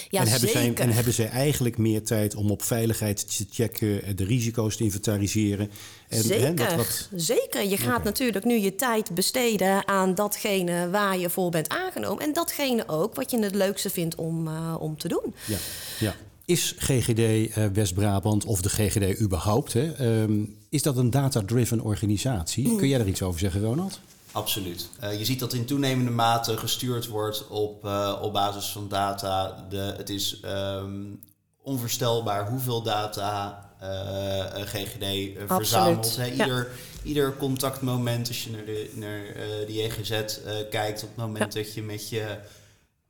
Ja, 0.09 0.21
en, 0.21 0.29
hebben 0.29 0.49
zeker. 0.49 0.77
zij, 0.77 0.87
en 0.87 0.93
hebben 0.93 1.13
zij 1.13 1.29
eigenlijk 1.29 1.79
meer 1.79 2.03
tijd 2.03 2.35
om 2.35 2.51
op 2.51 2.63
veiligheid 2.63 3.37
te 3.37 3.47
checken, 3.51 4.17
de 4.17 4.25
risico's 4.25 4.77
te 4.77 4.85
inventariseren? 4.85 5.71
En, 6.09 6.23
Zeker, 6.23 6.47
hè, 6.47 6.55
dat 6.55 6.75
wat... 6.75 7.09
zeker. 7.15 7.69
Je 7.69 7.77
gaat 7.77 8.05
natuurlijk 8.05 8.45
nu 8.45 8.59
je 8.59 8.75
tijd 8.75 9.15
besteden 9.15 9.89
aan 9.89 10.15
datgene 10.15 10.91
waar 10.91 11.19
je 11.19 11.31
voor 11.31 11.51
bent 11.51 11.69
aangenomen. 11.69 12.25
En 12.25 12.33
datgene 12.33 12.85
ook 12.87 13.15
wat 13.15 13.31
je 13.31 13.39
het 13.39 13.55
leukste 13.55 13.91
vindt 13.91 14.15
om, 14.15 14.49
uh, 14.49 14.77
om 14.79 14.99
te 14.99 15.09
doen. 15.09 15.35
Ja, 15.47 15.59
ja. 16.01 16.15
Is 16.45 16.75
GGD 16.79 17.55
West-Brabant 17.73 18.45
of 18.45 18.61
de 18.61 18.69
GGD 18.69 19.21
überhaupt, 19.21 19.73
hè, 19.73 20.21
um, 20.23 20.59
is 20.71 20.83
dat 20.83 20.97
een 20.97 21.11
data-driven 21.11 21.81
organisatie? 21.81 22.69
Mm. 22.69 22.77
Kun 22.77 22.89
jij 22.89 22.99
daar 22.99 23.07
iets 23.07 23.23
over 23.23 23.41
zeggen, 23.41 23.63
Ronald? 23.63 24.01
Absoluut. 24.33 24.89
Uh, 25.03 25.19
je 25.19 25.25
ziet 25.25 25.41
dat 25.41 25.53
in 25.53 25.65
toenemende 25.65 26.11
mate 26.11 26.57
gestuurd 26.57 27.09
wordt 27.09 27.49
op, 27.49 27.85
uh, 27.85 28.19
op 28.23 28.33
basis 28.33 28.67
van 28.67 28.89
data. 28.89 29.67
De, 29.69 29.95
het 29.97 30.09
is 30.09 30.43
um, 30.45 31.21
onvoorstelbaar 31.63 32.51
hoeveel 32.51 32.83
data 32.83 33.65
uh, 33.83 34.63
GGD 34.65 35.39
verzamelt. 35.47 36.17
Hè? 36.17 36.31
Ieder, 36.31 36.57
ja. 36.57 37.09
ieder 37.09 37.37
contactmoment, 37.37 38.29
als 38.29 38.45
je 38.45 38.51
naar 38.51 38.65
de, 38.65 38.91
naar, 38.95 39.23
de 39.67 39.73
JGZ 39.73 40.23
kijkt, 40.71 41.03
op 41.03 41.09
het 41.09 41.27
moment 41.27 41.55
ja. 41.55 41.61
dat 41.61 41.75
je 41.75 41.83
met 41.83 42.09
je 42.09 42.39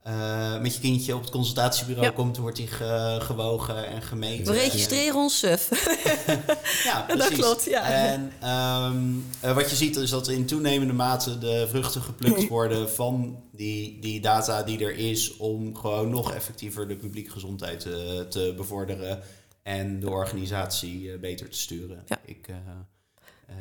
uh, 0.07 0.61
met 0.61 0.75
je 0.75 0.81
kindje 0.81 1.15
op 1.15 1.21
het 1.21 1.31
consultatiebureau 1.31 2.07
ja. 2.07 2.13
komt, 2.13 2.37
wordt 2.37 2.59
hij 2.59 2.67
ge 2.67 3.19
gewogen 3.21 3.87
en 3.87 4.03
gemeten. 4.03 4.53
We 4.53 4.59
registreren 4.59 5.15
ons 5.15 5.39
suf. 5.39 5.69
ja, 6.85 7.01
precies. 7.09 7.29
Dat 7.29 7.39
klopt, 7.39 7.65
ja. 7.65 7.83
En 7.83 8.49
um, 8.49 9.27
uh, 9.45 9.55
wat 9.55 9.71
je 9.71 9.77
ziet 9.77 9.97
is 9.97 10.11
dat 10.11 10.29
in 10.29 10.47
toenemende 10.47 10.93
mate 10.93 11.39
de 11.39 11.67
vruchten 11.69 12.03
geplukt 12.03 12.49
worden 12.59 12.91
van 12.91 13.43
die, 13.53 13.99
die 14.01 14.21
data 14.21 14.63
die 14.63 14.85
er 14.85 14.97
is 14.97 15.37
om 15.37 15.77
gewoon 15.77 16.11
nog 16.11 16.33
effectiever 16.33 16.89
de 16.89 16.97
publieke 16.97 17.31
gezondheid 17.31 17.81
te, 17.81 18.27
te 18.29 18.55
bevorderen 18.57 19.23
en 19.63 20.01
de 20.01 20.11
organisatie 20.11 21.19
beter 21.19 21.49
te 21.49 21.59
sturen. 21.59 22.03
Ja. 22.07 22.21
Ik, 22.25 22.49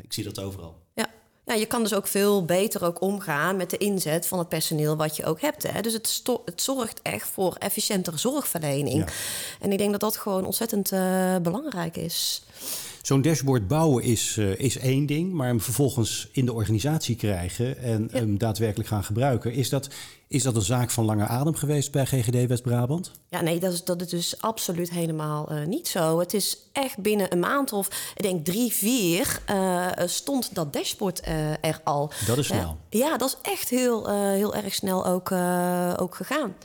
ik 0.02 0.14
zie 0.14 0.24
dat 0.24 0.40
overal. 0.40 0.82
Ja. 0.94 1.10
Ja, 1.50 1.56
je 1.56 1.66
kan 1.66 1.84
dus 1.84 1.94
ook 1.94 2.08
veel 2.08 2.46
beter 2.46 2.86
ook 2.86 3.02
omgaan 3.02 3.56
met 3.56 3.70
de 3.70 3.78
inzet 3.78 4.28
van 4.28 4.40
het 4.40 4.50
personeel 4.50 4.96
wat 4.96 5.16
je 5.16 5.26
ook 5.26 5.42
hebt. 5.42 5.72
Hè? 5.72 5.82
Dus 5.82 5.94
het, 5.94 6.22
het 6.46 6.62
zorgt 6.62 7.00
echt 7.02 7.30
voor 7.30 7.56
efficiëntere 7.56 8.18
zorgverlening. 8.18 8.98
Ja. 8.98 9.06
En 9.60 9.72
ik 9.72 9.78
denk 9.78 9.92
dat 9.92 10.00
dat 10.00 10.18
gewoon 10.18 10.46
ontzettend 10.46 10.92
uh, 10.92 11.36
belangrijk 11.38 11.98
is. 11.98 12.44
Zo'n 13.10 13.22
dashboard 13.22 13.68
bouwen 13.68 14.04
is, 14.04 14.38
uh, 14.38 14.60
is 14.60 14.78
één 14.78 15.06
ding, 15.06 15.34
maar 15.34 15.48
hem 15.48 15.62
vervolgens 15.62 16.30
in 16.32 16.46
de 16.46 16.54
organisatie 16.54 17.16
krijgen 17.16 17.78
en 17.78 18.10
ja. 18.12 18.18
hem 18.20 18.38
daadwerkelijk 18.38 18.90
gaan 18.90 19.04
gebruiken. 19.04 19.54
Is 19.54 19.70
dat, 19.70 19.88
is 20.28 20.44
dat 20.44 20.56
een 20.56 20.62
zaak 20.62 20.90
van 20.92 21.06
lange 21.06 21.26
adem 21.26 21.56
geweest 21.56 21.92
bij 21.92 22.06
GGD 22.06 22.48
West-Brabant? 22.48 23.12
Ja, 23.30 23.42
nee, 23.42 23.60
dat 23.60 23.74
is, 23.74 23.84
dat 23.84 24.02
is 24.02 24.08
dus 24.08 24.42
absoluut 24.42 24.90
helemaal 24.90 25.52
uh, 25.54 25.66
niet 25.66 25.88
zo. 25.88 26.20
Het 26.20 26.34
is 26.34 26.58
echt 26.72 26.98
binnen 26.98 27.32
een 27.32 27.40
maand 27.40 27.74
of, 27.74 28.14
ik 28.16 28.24
denk 28.24 28.46
drie, 28.46 28.72
vier, 28.72 29.40
uh, 29.50 29.88
stond 30.06 30.56
dat 30.56 30.74
dashboard 30.74 31.26
er 31.62 31.82
al. 31.84 32.12
Dat 32.26 32.38
is 32.38 32.48
snel. 32.48 32.78
ja, 32.90 33.18
dat 33.18 33.30
is 33.30 33.52
echt 33.52 33.70
heel, 33.70 34.10
heel 34.14 34.56
erg 34.56 34.74
snel 34.74 35.06
ook, 35.06 35.32
ook 36.02 36.16
gegaan. 36.16 36.56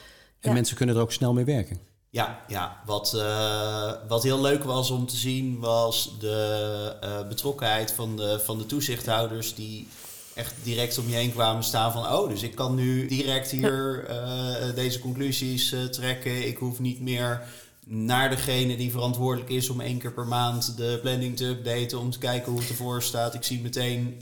En 0.41 0.51
ja. 0.51 0.53
mensen 0.53 0.77
kunnen 0.77 0.97
er 0.97 1.03
ook 1.03 1.13
snel 1.13 1.33
mee 1.33 1.45
werken. 1.45 1.94
Ja, 2.15 2.41
ja. 2.49 2.81
Wat, 2.87 3.13
uh, 3.17 3.93
wat 4.09 4.23
heel 4.23 4.41
leuk 4.41 4.65
was 4.65 4.91
om 4.91 5.07
te 5.07 5.17
zien 5.17 5.59
was 5.61 6.19
de 6.19 6.97
uh, 7.05 7.29
betrokkenheid 7.29 7.93
van 7.93 8.17
de, 8.17 8.41
van 8.45 8.59
de 8.59 8.67
toezichthouders 8.67 9.55
die 9.55 9.89
echt 10.35 10.55
direct 10.63 10.99
om 10.99 11.09
je 11.09 11.15
heen 11.15 11.33
kwamen 11.33 11.65
staan 11.65 11.93
van 11.93 12.13
oh, 12.13 12.29
dus 12.29 12.43
ik 12.43 12.55
kan 12.55 12.75
nu 12.75 13.07
direct 13.07 13.51
hier 13.51 14.07
uh, 14.11 14.75
deze 14.75 14.99
conclusies 14.99 15.75
trekken. 15.91 16.47
Ik 16.47 16.57
hoef 16.57 16.79
niet 16.81 17.01
meer 17.01 17.43
naar 17.87 18.31
degene 18.31 18.77
die 18.77 18.91
verantwoordelijk 18.91 19.51
is 19.51 19.69
om 19.69 19.81
één 19.81 19.99
keer 19.99 20.13
per 20.13 20.27
maand 20.27 20.77
de 20.77 20.99
planning 21.03 21.37
te 21.37 21.47
updaten, 21.47 21.99
om 21.99 22.11
te 22.11 22.19
kijken 22.19 22.53
hoe 22.53 22.61
het 22.61 22.71
ervoor 22.71 23.03
staat. 23.03 23.35
Ik 23.35 23.45
zie 23.45 23.61
meteen 23.61 24.21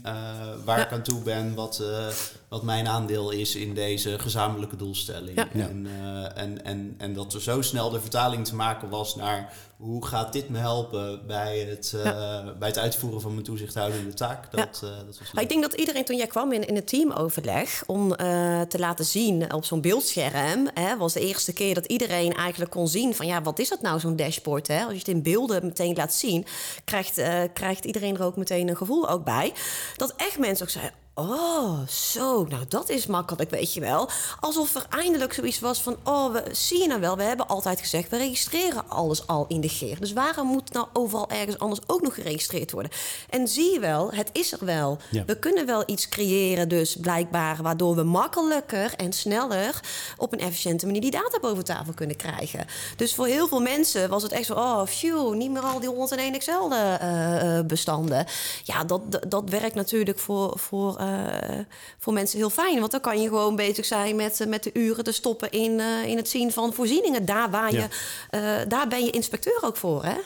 waar 0.65 0.79
ja. 0.79 0.85
ik 0.85 0.91
aan 0.91 1.03
toe 1.03 1.21
ben, 1.21 1.55
wat, 1.55 1.83
wat 2.53 2.63
mijn 2.63 2.87
aandeel 2.87 3.31
is 3.31 3.55
in 3.55 3.73
deze 3.73 4.19
gezamenlijke 4.19 4.75
doelstelling. 4.75 5.35
Ja. 5.35 5.47
En, 5.51 5.85
uh, 5.85 6.37
en, 6.37 6.65
en, 6.65 6.95
en 6.97 7.13
dat 7.13 7.33
er 7.33 7.41
zo 7.41 7.61
snel 7.61 7.89
de 7.89 8.01
vertaling 8.01 8.45
te 8.45 8.55
maken 8.55 8.89
was 8.89 9.15
naar 9.15 9.53
hoe 9.77 10.05
gaat 10.05 10.33
dit 10.33 10.49
me 10.49 10.57
helpen 10.57 11.27
bij 11.27 11.59
het, 11.59 11.93
uh, 11.95 12.03
ja. 12.03 12.53
bij 12.59 12.67
het 12.67 12.77
uitvoeren 12.77 13.21
van 13.21 13.31
mijn 13.31 13.43
toezichthoudende 13.43 14.13
taak. 14.13 14.51
Dat, 14.51 14.79
ja. 14.81 14.87
uh, 14.87 14.95
dat 15.05 15.19
was 15.19 15.43
ik 15.43 15.49
denk 15.49 15.61
dat 15.61 15.73
iedereen 15.73 16.05
toen 16.05 16.17
jij 16.17 16.27
kwam 16.27 16.51
in, 16.51 16.67
in 16.67 16.75
het 16.75 16.87
teamoverleg 16.87 17.83
om 17.85 18.15
te 18.67 18.79
laten 18.79 19.05
zien 19.05 19.53
op 19.53 19.65
zo'n 19.65 19.81
beeldscherm, 19.81 20.69
hè, 20.73 20.97
was 20.97 21.13
de 21.13 21.19
eerste 21.19 21.53
keer 21.53 21.73
dat 21.73 21.85
iedereen 21.85 22.33
eigenlijk 22.33 22.71
kon 22.71 22.87
zien 22.87 23.15
van 23.15 23.25
ja, 23.25 23.41
wat 23.41 23.59
is 23.59 23.69
dat 23.69 23.81
nou 23.81 23.99
zo'n 23.99 24.15
dashboard? 24.15 24.67
Hè? 24.67 24.83
Als 24.83 24.91
je 24.91 24.97
het 24.97 25.07
in 25.07 25.23
beelden 25.23 25.65
meteen 25.65 25.95
laat 25.95 26.13
zien, 26.13 26.45
krijgt, 26.85 27.21
krijgt 27.53 27.85
iedereen 27.85 28.15
er 28.17 28.23
ook 28.23 28.37
meteen 28.37 28.67
een 28.67 28.77
gevoel 28.77 29.09
ook 29.09 29.23
bij. 29.23 29.53
Dat 29.95 30.13
echt 30.17 30.39
mensen 30.39 30.65
ook 30.65 30.71
zeiden, 30.71 31.01
Oh, 31.15 31.87
zo. 31.87 32.45
Nou, 32.49 32.63
dat 32.67 32.89
is 32.89 33.05
makkelijk, 33.05 33.49
weet 33.49 33.73
je 33.73 33.79
wel. 33.79 34.09
Alsof 34.39 34.75
er 34.75 34.85
eindelijk 34.89 35.33
zoiets 35.33 35.59
was 35.59 35.81
van... 35.81 35.97
oh, 36.03 36.31
we, 36.31 36.43
zie 36.51 36.81
je 36.81 36.87
nou 36.87 36.99
wel, 36.99 37.17
we 37.17 37.23
hebben 37.23 37.47
altijd 37.47 37.79
gezegd... 37.79 38.09
we 38.09 38.17
registreren 38.17 38.89
alles 38.89 39.27
al 39.27 39.45
in 39.47 39.61
de 39.61 39.69
GER. 39.69 39.99
Dus 39.99 40.13
waarom 40.13 40.47
moet 40.47 40.73
nou 40.73 40.87
overal 40.93 41.29
ergens 41.29 41.59
anders 41.59 41.81
ook 41.87 42.01
nog 42.01 42.13
geregistreerd 42.13 42.71
worden? 42.71 42.91
En 43.29 43.47
zie 43.47 43.73
je 43.73 43.79
wel, 43.79 44.11
het 44.11 44.29
is 44.31 44.51
er 44.51 44.65
wel. 44.65 44.97
Ja. 45.09 45.25
We 45.25 45.39
kunnen 45.39 45.65
wel 45.65 45.83
iets 45.85 46.09
creëren 46.09 46.69
dus 46.69 46.95
blijkbaar... 46.95 47.61
waardoor 47.61 47.95
we 47.95 48.03
makkelijker 48.03 48.93
en 48.95 49.13
sneller... 49.13 49.79
op 50.17 50.33
een 50.33 50.39
efficiënte 50.39 50.85
manier 50.85 51.01
die 51.01 51.11
data 51.11 51.39
boven 51.39 51.63
tafel 51.63 51.93
kunnen 51.93 52.15
krijgen. 52.15 52.65
Dus 52.95 53.15
voor 53.15 53.27
heel 53.27 53.47
veel 53.47 53.61
mensen 53.61 54.09
was 54.09 54.23
het 54.23 54.31
echt 54.31 54.45
zo... 54.45 54.53
oh, 54.53 54.85
phew, 54.85 55.33
niet 55.33 55.51
meer 55.51 55.61
al 55.61 55.79
die 55.79 55.89
101 55.89 56.33
Excel-bestanden. 56.33 58.25
ja, 58.63 58.83
dat, 58.83 59.11
dat, 59.11 59.31
dat 59.31 59.49
werkt 59.49 59.75
natuurlijk 59.75 60.19
voor... 60.19 60.59
voor 60.59 61.01
uh, 61.07 61.59
voor 61.99 62.13
mensen 62.13 62.37
heel 62.37 62.49
fijn. 62.49 62.79
Want 62.79 62.91
dan 62.91 63.01
kan 63.01 63.21
je 63.21 63.27
gewoon 63.27 63.55
bezig 63.55 63.85
zijn 63.85 64.15
met, 64.15 64.39
uh, 64.39 64.47
met 64.47 64.63
de 64.63 64.69
uren 64.73 65.03
te 65.03 65.11
stoppen 65.11 65.51
in, 65.51 65.71
uh, 65.71 66.05
in 66.05 66.17
het 66.17 66.29
zien 66.29 66.51
van 66.51 66.73
voorzieningen. 66.73 67.25
Daar, 67.25 67.49
waar 67.49 67.73
Ja. 67.73 67.87
je, 68.31 68.65
daar 68.67 68.87
ben 68.87 69.05
je 69.05 69.11
inspecteur 69.11 69.59
ook 69.61 69.77
voor, 69.77 70.03
hè? 70.03 70.17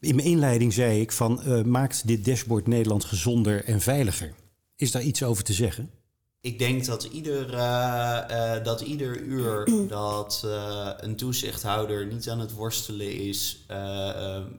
In 0.00 0.14
mijn 0.14 0.28
inleiding 0.28 0.72
zei 0.72 1.00
ik 1.00 1.12
van 1.12 1.62
maakt 1.70 2.06
dit 2.06 2.24
dashboard 2.24 2.66
Nederland 2.66 3.04
gezonder 3.04 3.64
en 3.64 3.80
veiliger. 3.80 4.34
Is 4.76 4.90
daar 4.90 5.02
iets 5.02 5.22
over 5.22 5.44
te 5.44 5.52
zeggen? 5.52 5.90
Ik 6.44 6.58
denk 6.58 6.84
dat 6.84 7.04
ieder, 7.04 7.54
uh, 7.54 8.20
uh, 8.30 8.64
dat 8.64 8.80
ieder 8.80 9.20
uur 9.20 9.70
dat 9.88 10.42
uh, 10.44 10.88
een 10.96 11.16
toezichthouder 11.16 12.06
niet 12.06 12.28
aan 12.28 12.40
het 12.40 12.52
worstelen 12.52 13.12
is 13.12 13.66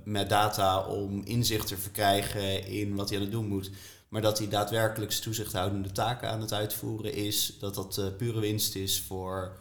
met 0.03 0.29
data 0.29 0.85
om 0.85 1.21
inzicht 1.25 1.67
te 1.67 1.77
verkrijgen 1.77 2.67
in 2.67 2.95
wat 2.95 3.09
hij 3.09 3.17
aan 3.17 3.23
het 3.23 3.31
doen 3.31 3.47
moet, 3.47 3.71
maar 4.13 4.21
dat 4.21 4.37
hij 4.37 4.47
daadwerkelijk 4.47 5.11
zijn 5.11 5.23
toezichthoudende 5.23 5.91
taken 5.91 6.29
aan 6.29 6.41
het 6.41 6.53
uitvoeren 6.53 7.13
is, 7.13 7.55
dat 7.59 7.75
dat 7.75 8.17
pure 8.17 8.39
winst 8.39 8.75
is 8.75 9.01
voor 9.01 9.57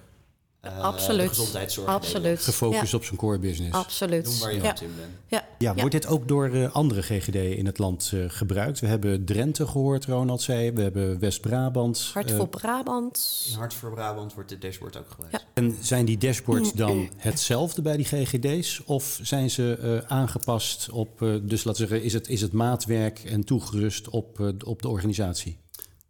Absoluut. 0.80 1.20
de 1.22 1.28
gezondheidszorg. 1.28 1.88
Absoluut. 1.88 2.40
Gefocust 2.40 2.90
Ja. 2.90 2.96
op 2.98 3.04
zijn 3.04 3.16
core 3.16 3.38
business. 3.38 3.76
Absoluut. 3.76 4.24
Doen 4.24 4.38
waar 4.40 4.54
je 4.54 4.60
ja. 4.62 4.68
goed 4.70 4.80
in 4.80 4.90
bent. 4.96 5.08
Ja. 5.26 5.44
Ja, 5.58 5.72
Ja. 5.74 5.80
wordt 5.80 5.92
dit 5.92 6.06
ook 6.06 6.28
door 6.28 6.48
eh, 6.48 6.72
andere 6.74 7.02
GGD'en 7.02 7.56
in 7.56 7.66
het 7.66 7.78
land 7.78 8.10
eh, 8.14 8.20
gebruikt? 8.28 8.80
We 8.80 8.86
hebben 8.86 9.24
Drenthe 9.24 9.66
gehoord, 9.66 10.04
Ronald 10.04 10.42
zei. 10.42 10.72
We 10.72 10.82
hebben 10.82 11.18
West-Brabant. 11.18 12.10
Hart 12.12 12.30
Eh, 12.30 12.36
voor 12.36 12.48
Brabant. 12.48 13.46
In 13.52 13.58
Hart 13.58 13.74
voor 13.74 13.90
Brabant 13.90 14.34
wordt 14.34 14.48
dit 14.48 14.60
dashboard 14.62 14.96
ook 14.96 15.10
gebruikt. 15.10 15.36
Ja. 15.36 15.42
en 15.54 15.76
zijn 15.80 16.04
die 16.04 16.18
dashboards 16.18 16.72
dan 16.72 17.08
hetzelfde 17.16 17.82
bij 17.82 17.96
die 17.96 18.06
GGD's? 18.06 18.82
Of 18.84 19.18
zijn 19.22 19.50
ze 19.50 19.76
eh, 20.04 20.10
aangepast 20.16 20.90
op, 20.90 21.22
eh, 21.22 21.34
dus 21.42 21.64
laten 21.64 21.82
we 21.82 21.88
zeggen, 21.88 22.02
is 22.06 22.12
het, 22.12 22.28
is 22.28 22.40
het 22.40 22.52
maatwerk 22.52 23.18
en 23.24 23.44
toegerust 23.44 24.08
op, 24.08 24.40
eh, 24.40 24.48
op 24.64 24.82
de 24.82 24.88
organisatie? 24.88 25.60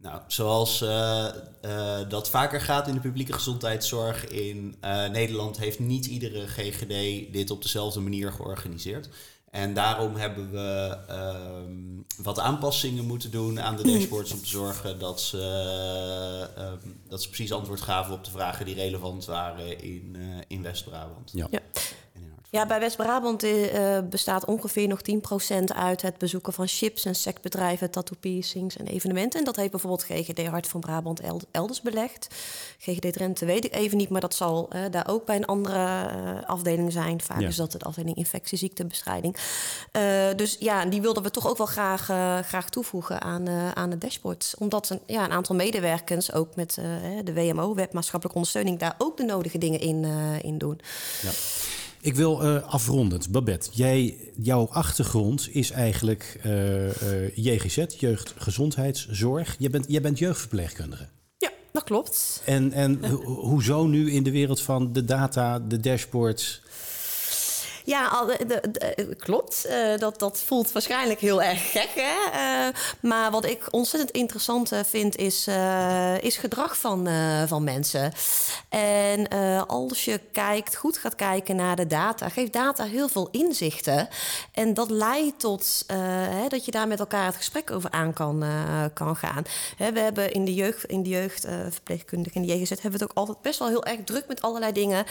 Nou, 0.03 0.21
zoals 0.27 0.81
eh, 0.81 1.25
eh, 1.61 2.09
dat 2.09 2.29
vaker 2.29 2.61
gaat 2.61 2.87
in 2.87 2.93
de 2.93 2.99
publieke 2.99 3.33
gezondheidszorg 3.33 4.27
in 4.27 4.75
eh, 4.79 5.09
Nederland, 5.09 5.57
heeft 5.57 5.79
niet 5.79 6.05
iedere 6.05 6.47
GGD 6.47 7.33
dit 7.33 7.51
op 7.51 7.61
dezelfde 7.61 7.99
manier 7.99 8.31
georganiseerd. 8.31 9.09
En 9.51 9.73
daarom 9.73 10.15
hebben 10.15 10.51
we 10.51 10.97
ehm, 11.07 12.23
wat 12.23 12.39
aanpassingen 12.39 13.05
moeten 13.05 13.31
doen 13.31 13.61
aan 13.61 13.75
de 13.75 13.83
dashboards 13.83 14.31
om 14.31 14.39
te 14.39 14.47
zorgen 14.47 14.99
dat 14.99 15.21
ze, 15.21 15.41
ehm, 16.55 16.89
dat 17.07 17.21
ze 17.21 17.27
precies 17.27 17.51
antwoord 17.51 17.81
gaven 17.81 18.13
op 18.13 18.23
de 18.23 18.31
vragen 18.31 18.65
die 18.65 18.75
relevant 18.75 19.25
waren 19.25 19.81
in, 19.83 20.15
uh, 20.17 20.37
in 20.47 20.61
West-Brabant. 20.61 21.31
Ja. 21.33 21.47
ja. 21.51 21.59
Ja, 22.53 22.65
bij 22.65 22.79
West-Brabant 22.79 23.43
uh, 23.43 23.97
bestaat 24.09 24.45
ongeveer 24.45 24.87
nog 24.87 24.99
10% 25.51 25.63
uit 25.75 26.01
het 26.01 26.17
bezoeken 26.17 26.53
van 26.53 26.67
chips 26.67 27.05
en 27.05 27.15
sectbedrijven, 27.15 27.91
tattoo 27.91 28.17
piercings 28.19 28.77
en 28.77 28.87
evenementen. 28.87 29.39
En 29.39 29.45
dat 29.45 29.55
heeft 29.55 29.71
bijvoorbeeld 29.71 30.03
GGD 30.03 30.47
Hart 30.47 30.67
van 30.67 30.79
Brabant 30.79 31.21
elders 31.51 31.81
belegd. 31.81 32.27
GGD 32.79 33.13
Drenthe 33.13 33.45
weet 33.45 33.65
ik 33.65 33.75
even 33.75 33.97
niet, 33.97 34.09
maar 34.09 34.21
dat 34.21 34.35
zal 34.35 34.69
uh, 34.75 34.81
daar 34.91 35.07
ook 35.09 35.25
bij 35.25 35.35
een 35.35 35.45
andere 35.45 35.77
uh, 35.77 36.43
afdeling 36.45 36.91
zijn. 36.91 37.21
Vaak 37.21 37.41
is 37.41 37.55
dat 37.55 37.71
de 37.71 37.79
afdeling 37.79 38.15
infectieziektebestrijding. 38.15 39.37
dus 40.35 40.55
ja, 40.59 40.85
die 40.85 41.01
wilden 41.01 41.23
we 41.23 41.31
toch 41.31 41.47
ook 41.47 41.57
wel 41.57 41.67
graag, 41.67 42.03
graag 42.45 42.69
toevoegen 42.69 43.21
aan, 43.21 43.47
aan 43.75 43.89
de 43.89 43.97
dashboard. 43.97 44.53
Omdat 44.57 44.89
een, 44.89 44.99
ja, 45.05 45.23
een 45.23 45.31
aantal 45.31 45.55
medewerkers 45.55 46.33
ook 46.33 46.55
met 46.55 46.73
de 47.23 47.33
WMO, 47.33 47.75
Webmaatschappelijke 47.75 48.37
Ondersteuning, 48.37 48.79
daar 48.79 48.95
ook 48.97 49.17
de 49.17 49.23
nodige 49.23 49.57
dingen 49.57 49.79
in, 49.79 50.03
in 50.41 50.57
doen. 50.57 50.79
Ja. 51.21 51.31
Ik 52.03 52.15
wil 52.15 52.45
uh, 52.45 52.63
afrondend, 52.63 53.29
Babette, 53.29 53.69
jij, 53.71 54.17
jouw 54.35 54.67
achtergrond 54.67 55.49
is 55.51 55.71
eigenlijk 55.71 56.39
uh, 56.45 56.85
uh, 56.85 57.35
JGZ, 57.35 57.85
jeugdgezondheidszorg. 57.99 59.55
Jij 59.59 59.69
bent, 59.69 59.85
jij 59.87 60.01
bent 60.01 60.19
jeugdverpleegkundige. 60.19 61.07
Ja, 61.37 61.51
dat 61.71 61.83
klopt. 61.83 62.41
En, 62.45 62.71
en 62.71 63.05
hoezo 63.25 63.85
nu 63.85 64.11
in 64.11 64.23
de 64.23 64.31
wereld 64.31 64.61
van 64.61 64.93
de 64.93 65.05
data, 65.05 65.59
de 65.59 65.79
dashboards? 65.79 66.61
Ja, 67.83 68.25
de, 68.25 68.61
de, 68.71 69.15
klopt. 69.19 69.65
Uh, 69.69 69.97
dat, 69.97 70.19
dat 70.19 70.41
voelt 70.45 70.71
waarschijnlijk 70.71 71.19
heel 71.19 71.41
erg 71.41 71.71
gek. 71.71 71.89
Hè? 71.95 72.69
Maar 72.99 73.31
wat 73.31 73.45
ik 73.45 73.67
ontzettend 73.71 74.11
interessant 74.11 74.71
vind, 74.85 75.15
is, 75.15 75.47
is 76.19 76.37
gedrag 76.37 76.77
van, 76.77 77.07
van 77.47 77.63
mensen. 77.63 78.13
En 78.69 79.27
als 79.67 80.05
je 80.05 80.19
kijkt, 80.31 80.75
goed 80.75 80.97
gaat 80.97 81.15
kijken 81.15 81.55
naar 81.55 81.75
de 81.75 81.87
data, 81.87 82.29
geeft 82.29 82.53
data 82.53 82.83
heel 82.83 83.07
veel 83.07 83.27
inzichten. 83.31 84.07
En 84.51 84.73
dat 84.73 84.89
leidt 84.89 85.39
tot 85.39 85.83
hè, 85.87 86.47
dat 86.47 86.65
je 86.65 86.71
daar 86.71 86.87
met 86.87 86.99
elkaar 86.99 87.25
het 87.25 87.35
gesprek 87.35 87.71
over 87.71 87.91
aan 87.91 88.13
kan, 88.13 88.43
kan 88.93 89.15
gaan. 89.15 89.43
Hè, 89.77 89.91
we 89.91 89.99
hebben 89.99 90.31
in 90.31 90.45
de 90.45 90.53
jeugd, 90.53 90.85
in 90.85 91.03
de 91.03 91.09
jeugdverpleegkundige, 91.09 92.35
in 92.35 92.45
de 92.45 92.57
JGZ, 92.57 92.69
hebben 92.69 92.91
we 92.91 92.97
het 92.97 93.03
ook 93.03 93.17
altijd 93.17 93.41
best 93.41 93.59
wel 93.59 93.67
heel 93.67 93.85
erg 93.85 93.99
druk 94.05 94.27
met 94.27 94.41
allerlei 94.41 94.71
dingen. 94.71 95.05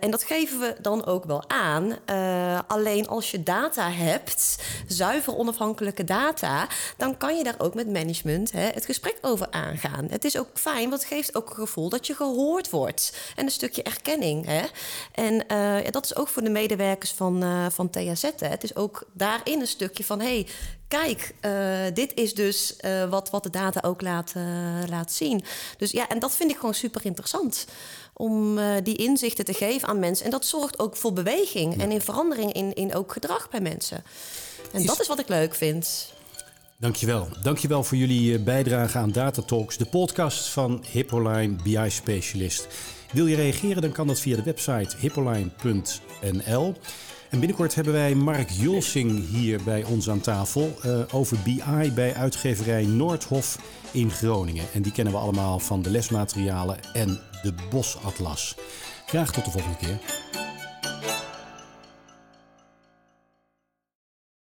en 0.00 0.10
dat 0.10 0.22
geven 0.22 0.58
we 0.58 0.76
dan 0.80 1.06
ook 1.06 1.24
wel 1.24 1.43
aan. 1.46 1.96
Uh, 2.10 2.58
alleen 2.66 3.08
als 3.08 3.30
je 3.30 3.42
data 3.42 3.90
hebt, 3.90 4.62
zuiver 4.86 5.36
onafhankelijke 5.36 6.04
data, 6.04 6.68
dan 6.96 7.16
kan 7.16 7.36
je 7.36 7.44
daar 7.44 7.54
ook 7.58 7.74
met 7.74 7.92
management 7.92 8.52
hè, 8.52 8.68
het 8.68 8.84
gesprek 8.84 9.18
over 9.20 9.46
aangaan. 9.50 10.06
Het 10.10 10.24
is 10.24 10.38
ook 10.38 10.48
fijn, 10.54 10.88
want 10.88 11.02
het 11.02 11.12
geeft 11.12 11.36
ook 11.36 11.50
een 11.50 11.54
gevoel 11.54 11.88
dat 11.88 12.06
je 12.06 12.14
gehoord 12.14 12.70
wordt. 12.70 13.16
En 13.36 13.44
een 13.44 13.50
stukje 13.50 13.82
erkenning. 13.82 14.46
Hè. 14.46 14.62
En 15.12 15.44
uh, 15.52 15.90
dat 15.90 16.04
is 16.04 16.16
ook 16.16 16.28
voor 16.28 16.42
de 16.42 16.50
medewerkers 16.50 17.10
van, 17.10 17.44
uh, 17.44 17.66
van 17.70 17.90
THZ. 17.90 18.22
Hè. 18.22 18.46
Het 18.46 18.64
is 18.64 18.76
ook 18.76 19.04
daarin 19.12 19.60
een 19.60 19.66
stukje 19.66 20.04
van 20.04 20.20
hey, 20.20 20.46
kijk, 20.88 21.34
dit 21.94 22.14
is 22.14 22.34
dus 22.34 22.76
wat, 23.10 23.30
wat 23.30 23.42
de 23.42 23.50
data 23.50 23.80
ook 23.84 24.02
laat, 24.02 24.32
laat 24.88 25.12
zien. 25.12 25.44
Dus 25.76 25.90
ja, 25.90 26.08
en 26.08 26.18
dat 26.18 26.36
vind 26.36 26.50
ik 26.50 26.56
gewoon 26.56 26.74
super 26.74 27.04
interessant 27.04 27.66
om 28.14 28.58
uh, 28.58 28.74
die 28.82 28.96
inzichten 28.96 29.44
te 29.44 29.52
geven 29.52 29.88
aan 29.88 29.98
mensen. 29.98 30.24
En 30.24 30.30
dat 30.30 30.44
zorgt 30.44 30.78
ook 30.78 30.96
voor 30.96 31.12
beweging 31.12 31.76
ja. 31.76 31.82
en 31.82 31.90
in 31.90 32.00
verandering 32.00 32.52
in, 32.52 32.74
in 32.74 32.94
ook 32.94 33.12
gedrag 33.12 33.50
bij 33.50 33.60
mensen. 33.60 34.04
En 34.72 34.80
is... 34.80 34.86
dat 34.86 35.00
is 35.00 35.06
wat 35.06 35.18
ik 35.18 35.28
leuk 35.28 35.54
vind. 35.54 36.12
Dankjewel. 36.76 37.28
Dankjewel 37.42 37.84
voor 37.84 37.96
jullie 37.96 38.38
bijdrage 38.38 38.98
aan 38.98 39.12
Data 39.12 39.42
Talks, 39.42 39.76
de 39.76 39.86
podcast 39.86 40.48
van 40.48 40.84
Hippoline 40.90 41.56
BI 41.62 41.90
Specialist. 41.90 42.66
Wil 43.12 43.26
je 43.26 43.36
reageren, 43.36 43.82
dan 43.82 43.92
kan 43.92 44.06
dat 44.06 44.20
via 44.20 44.36
de 44.36 44.42
website 44.42 44.96
hippoline.nl. 44.98 46.74
En 47.34 47.40
binnenkort 47.40 47.74
hebben 47.74 47.92
wij 47.92 48.14
Mark 48.14 48.50
Julsing 48.50 49.28
hier 49.28 49.62
bij 49.62 49.84
ons 49.84 50.10
aan 50.10 50.20
tafel 50.20 50.78
uh, 50.84 51.00
over 51.12 51.36
BI 51.44 51.92
bij 51.94 52.14
uitgeverij 52.14 52.84
Noordhof 52.84 53.58
in 53.92 54.10
Groningen. 54.10 54.64
En 54.72 54.82
die 54.82 54.92
kennen 54.92 55.12
we 55.12 55.18
allemaal 55.18 55.58
van 55.58 55.82
de 55.82 55.90
lesmaterialen 55.90 56.76
en 56.92 57.20
de 57.42 57.54
Bosatlas. 57.70 58.56
Graag 59.06 59.32
tot 59.32 59.44
de 59.44 59.50
volgende 59.50 59.76
keer. 59.76 59.98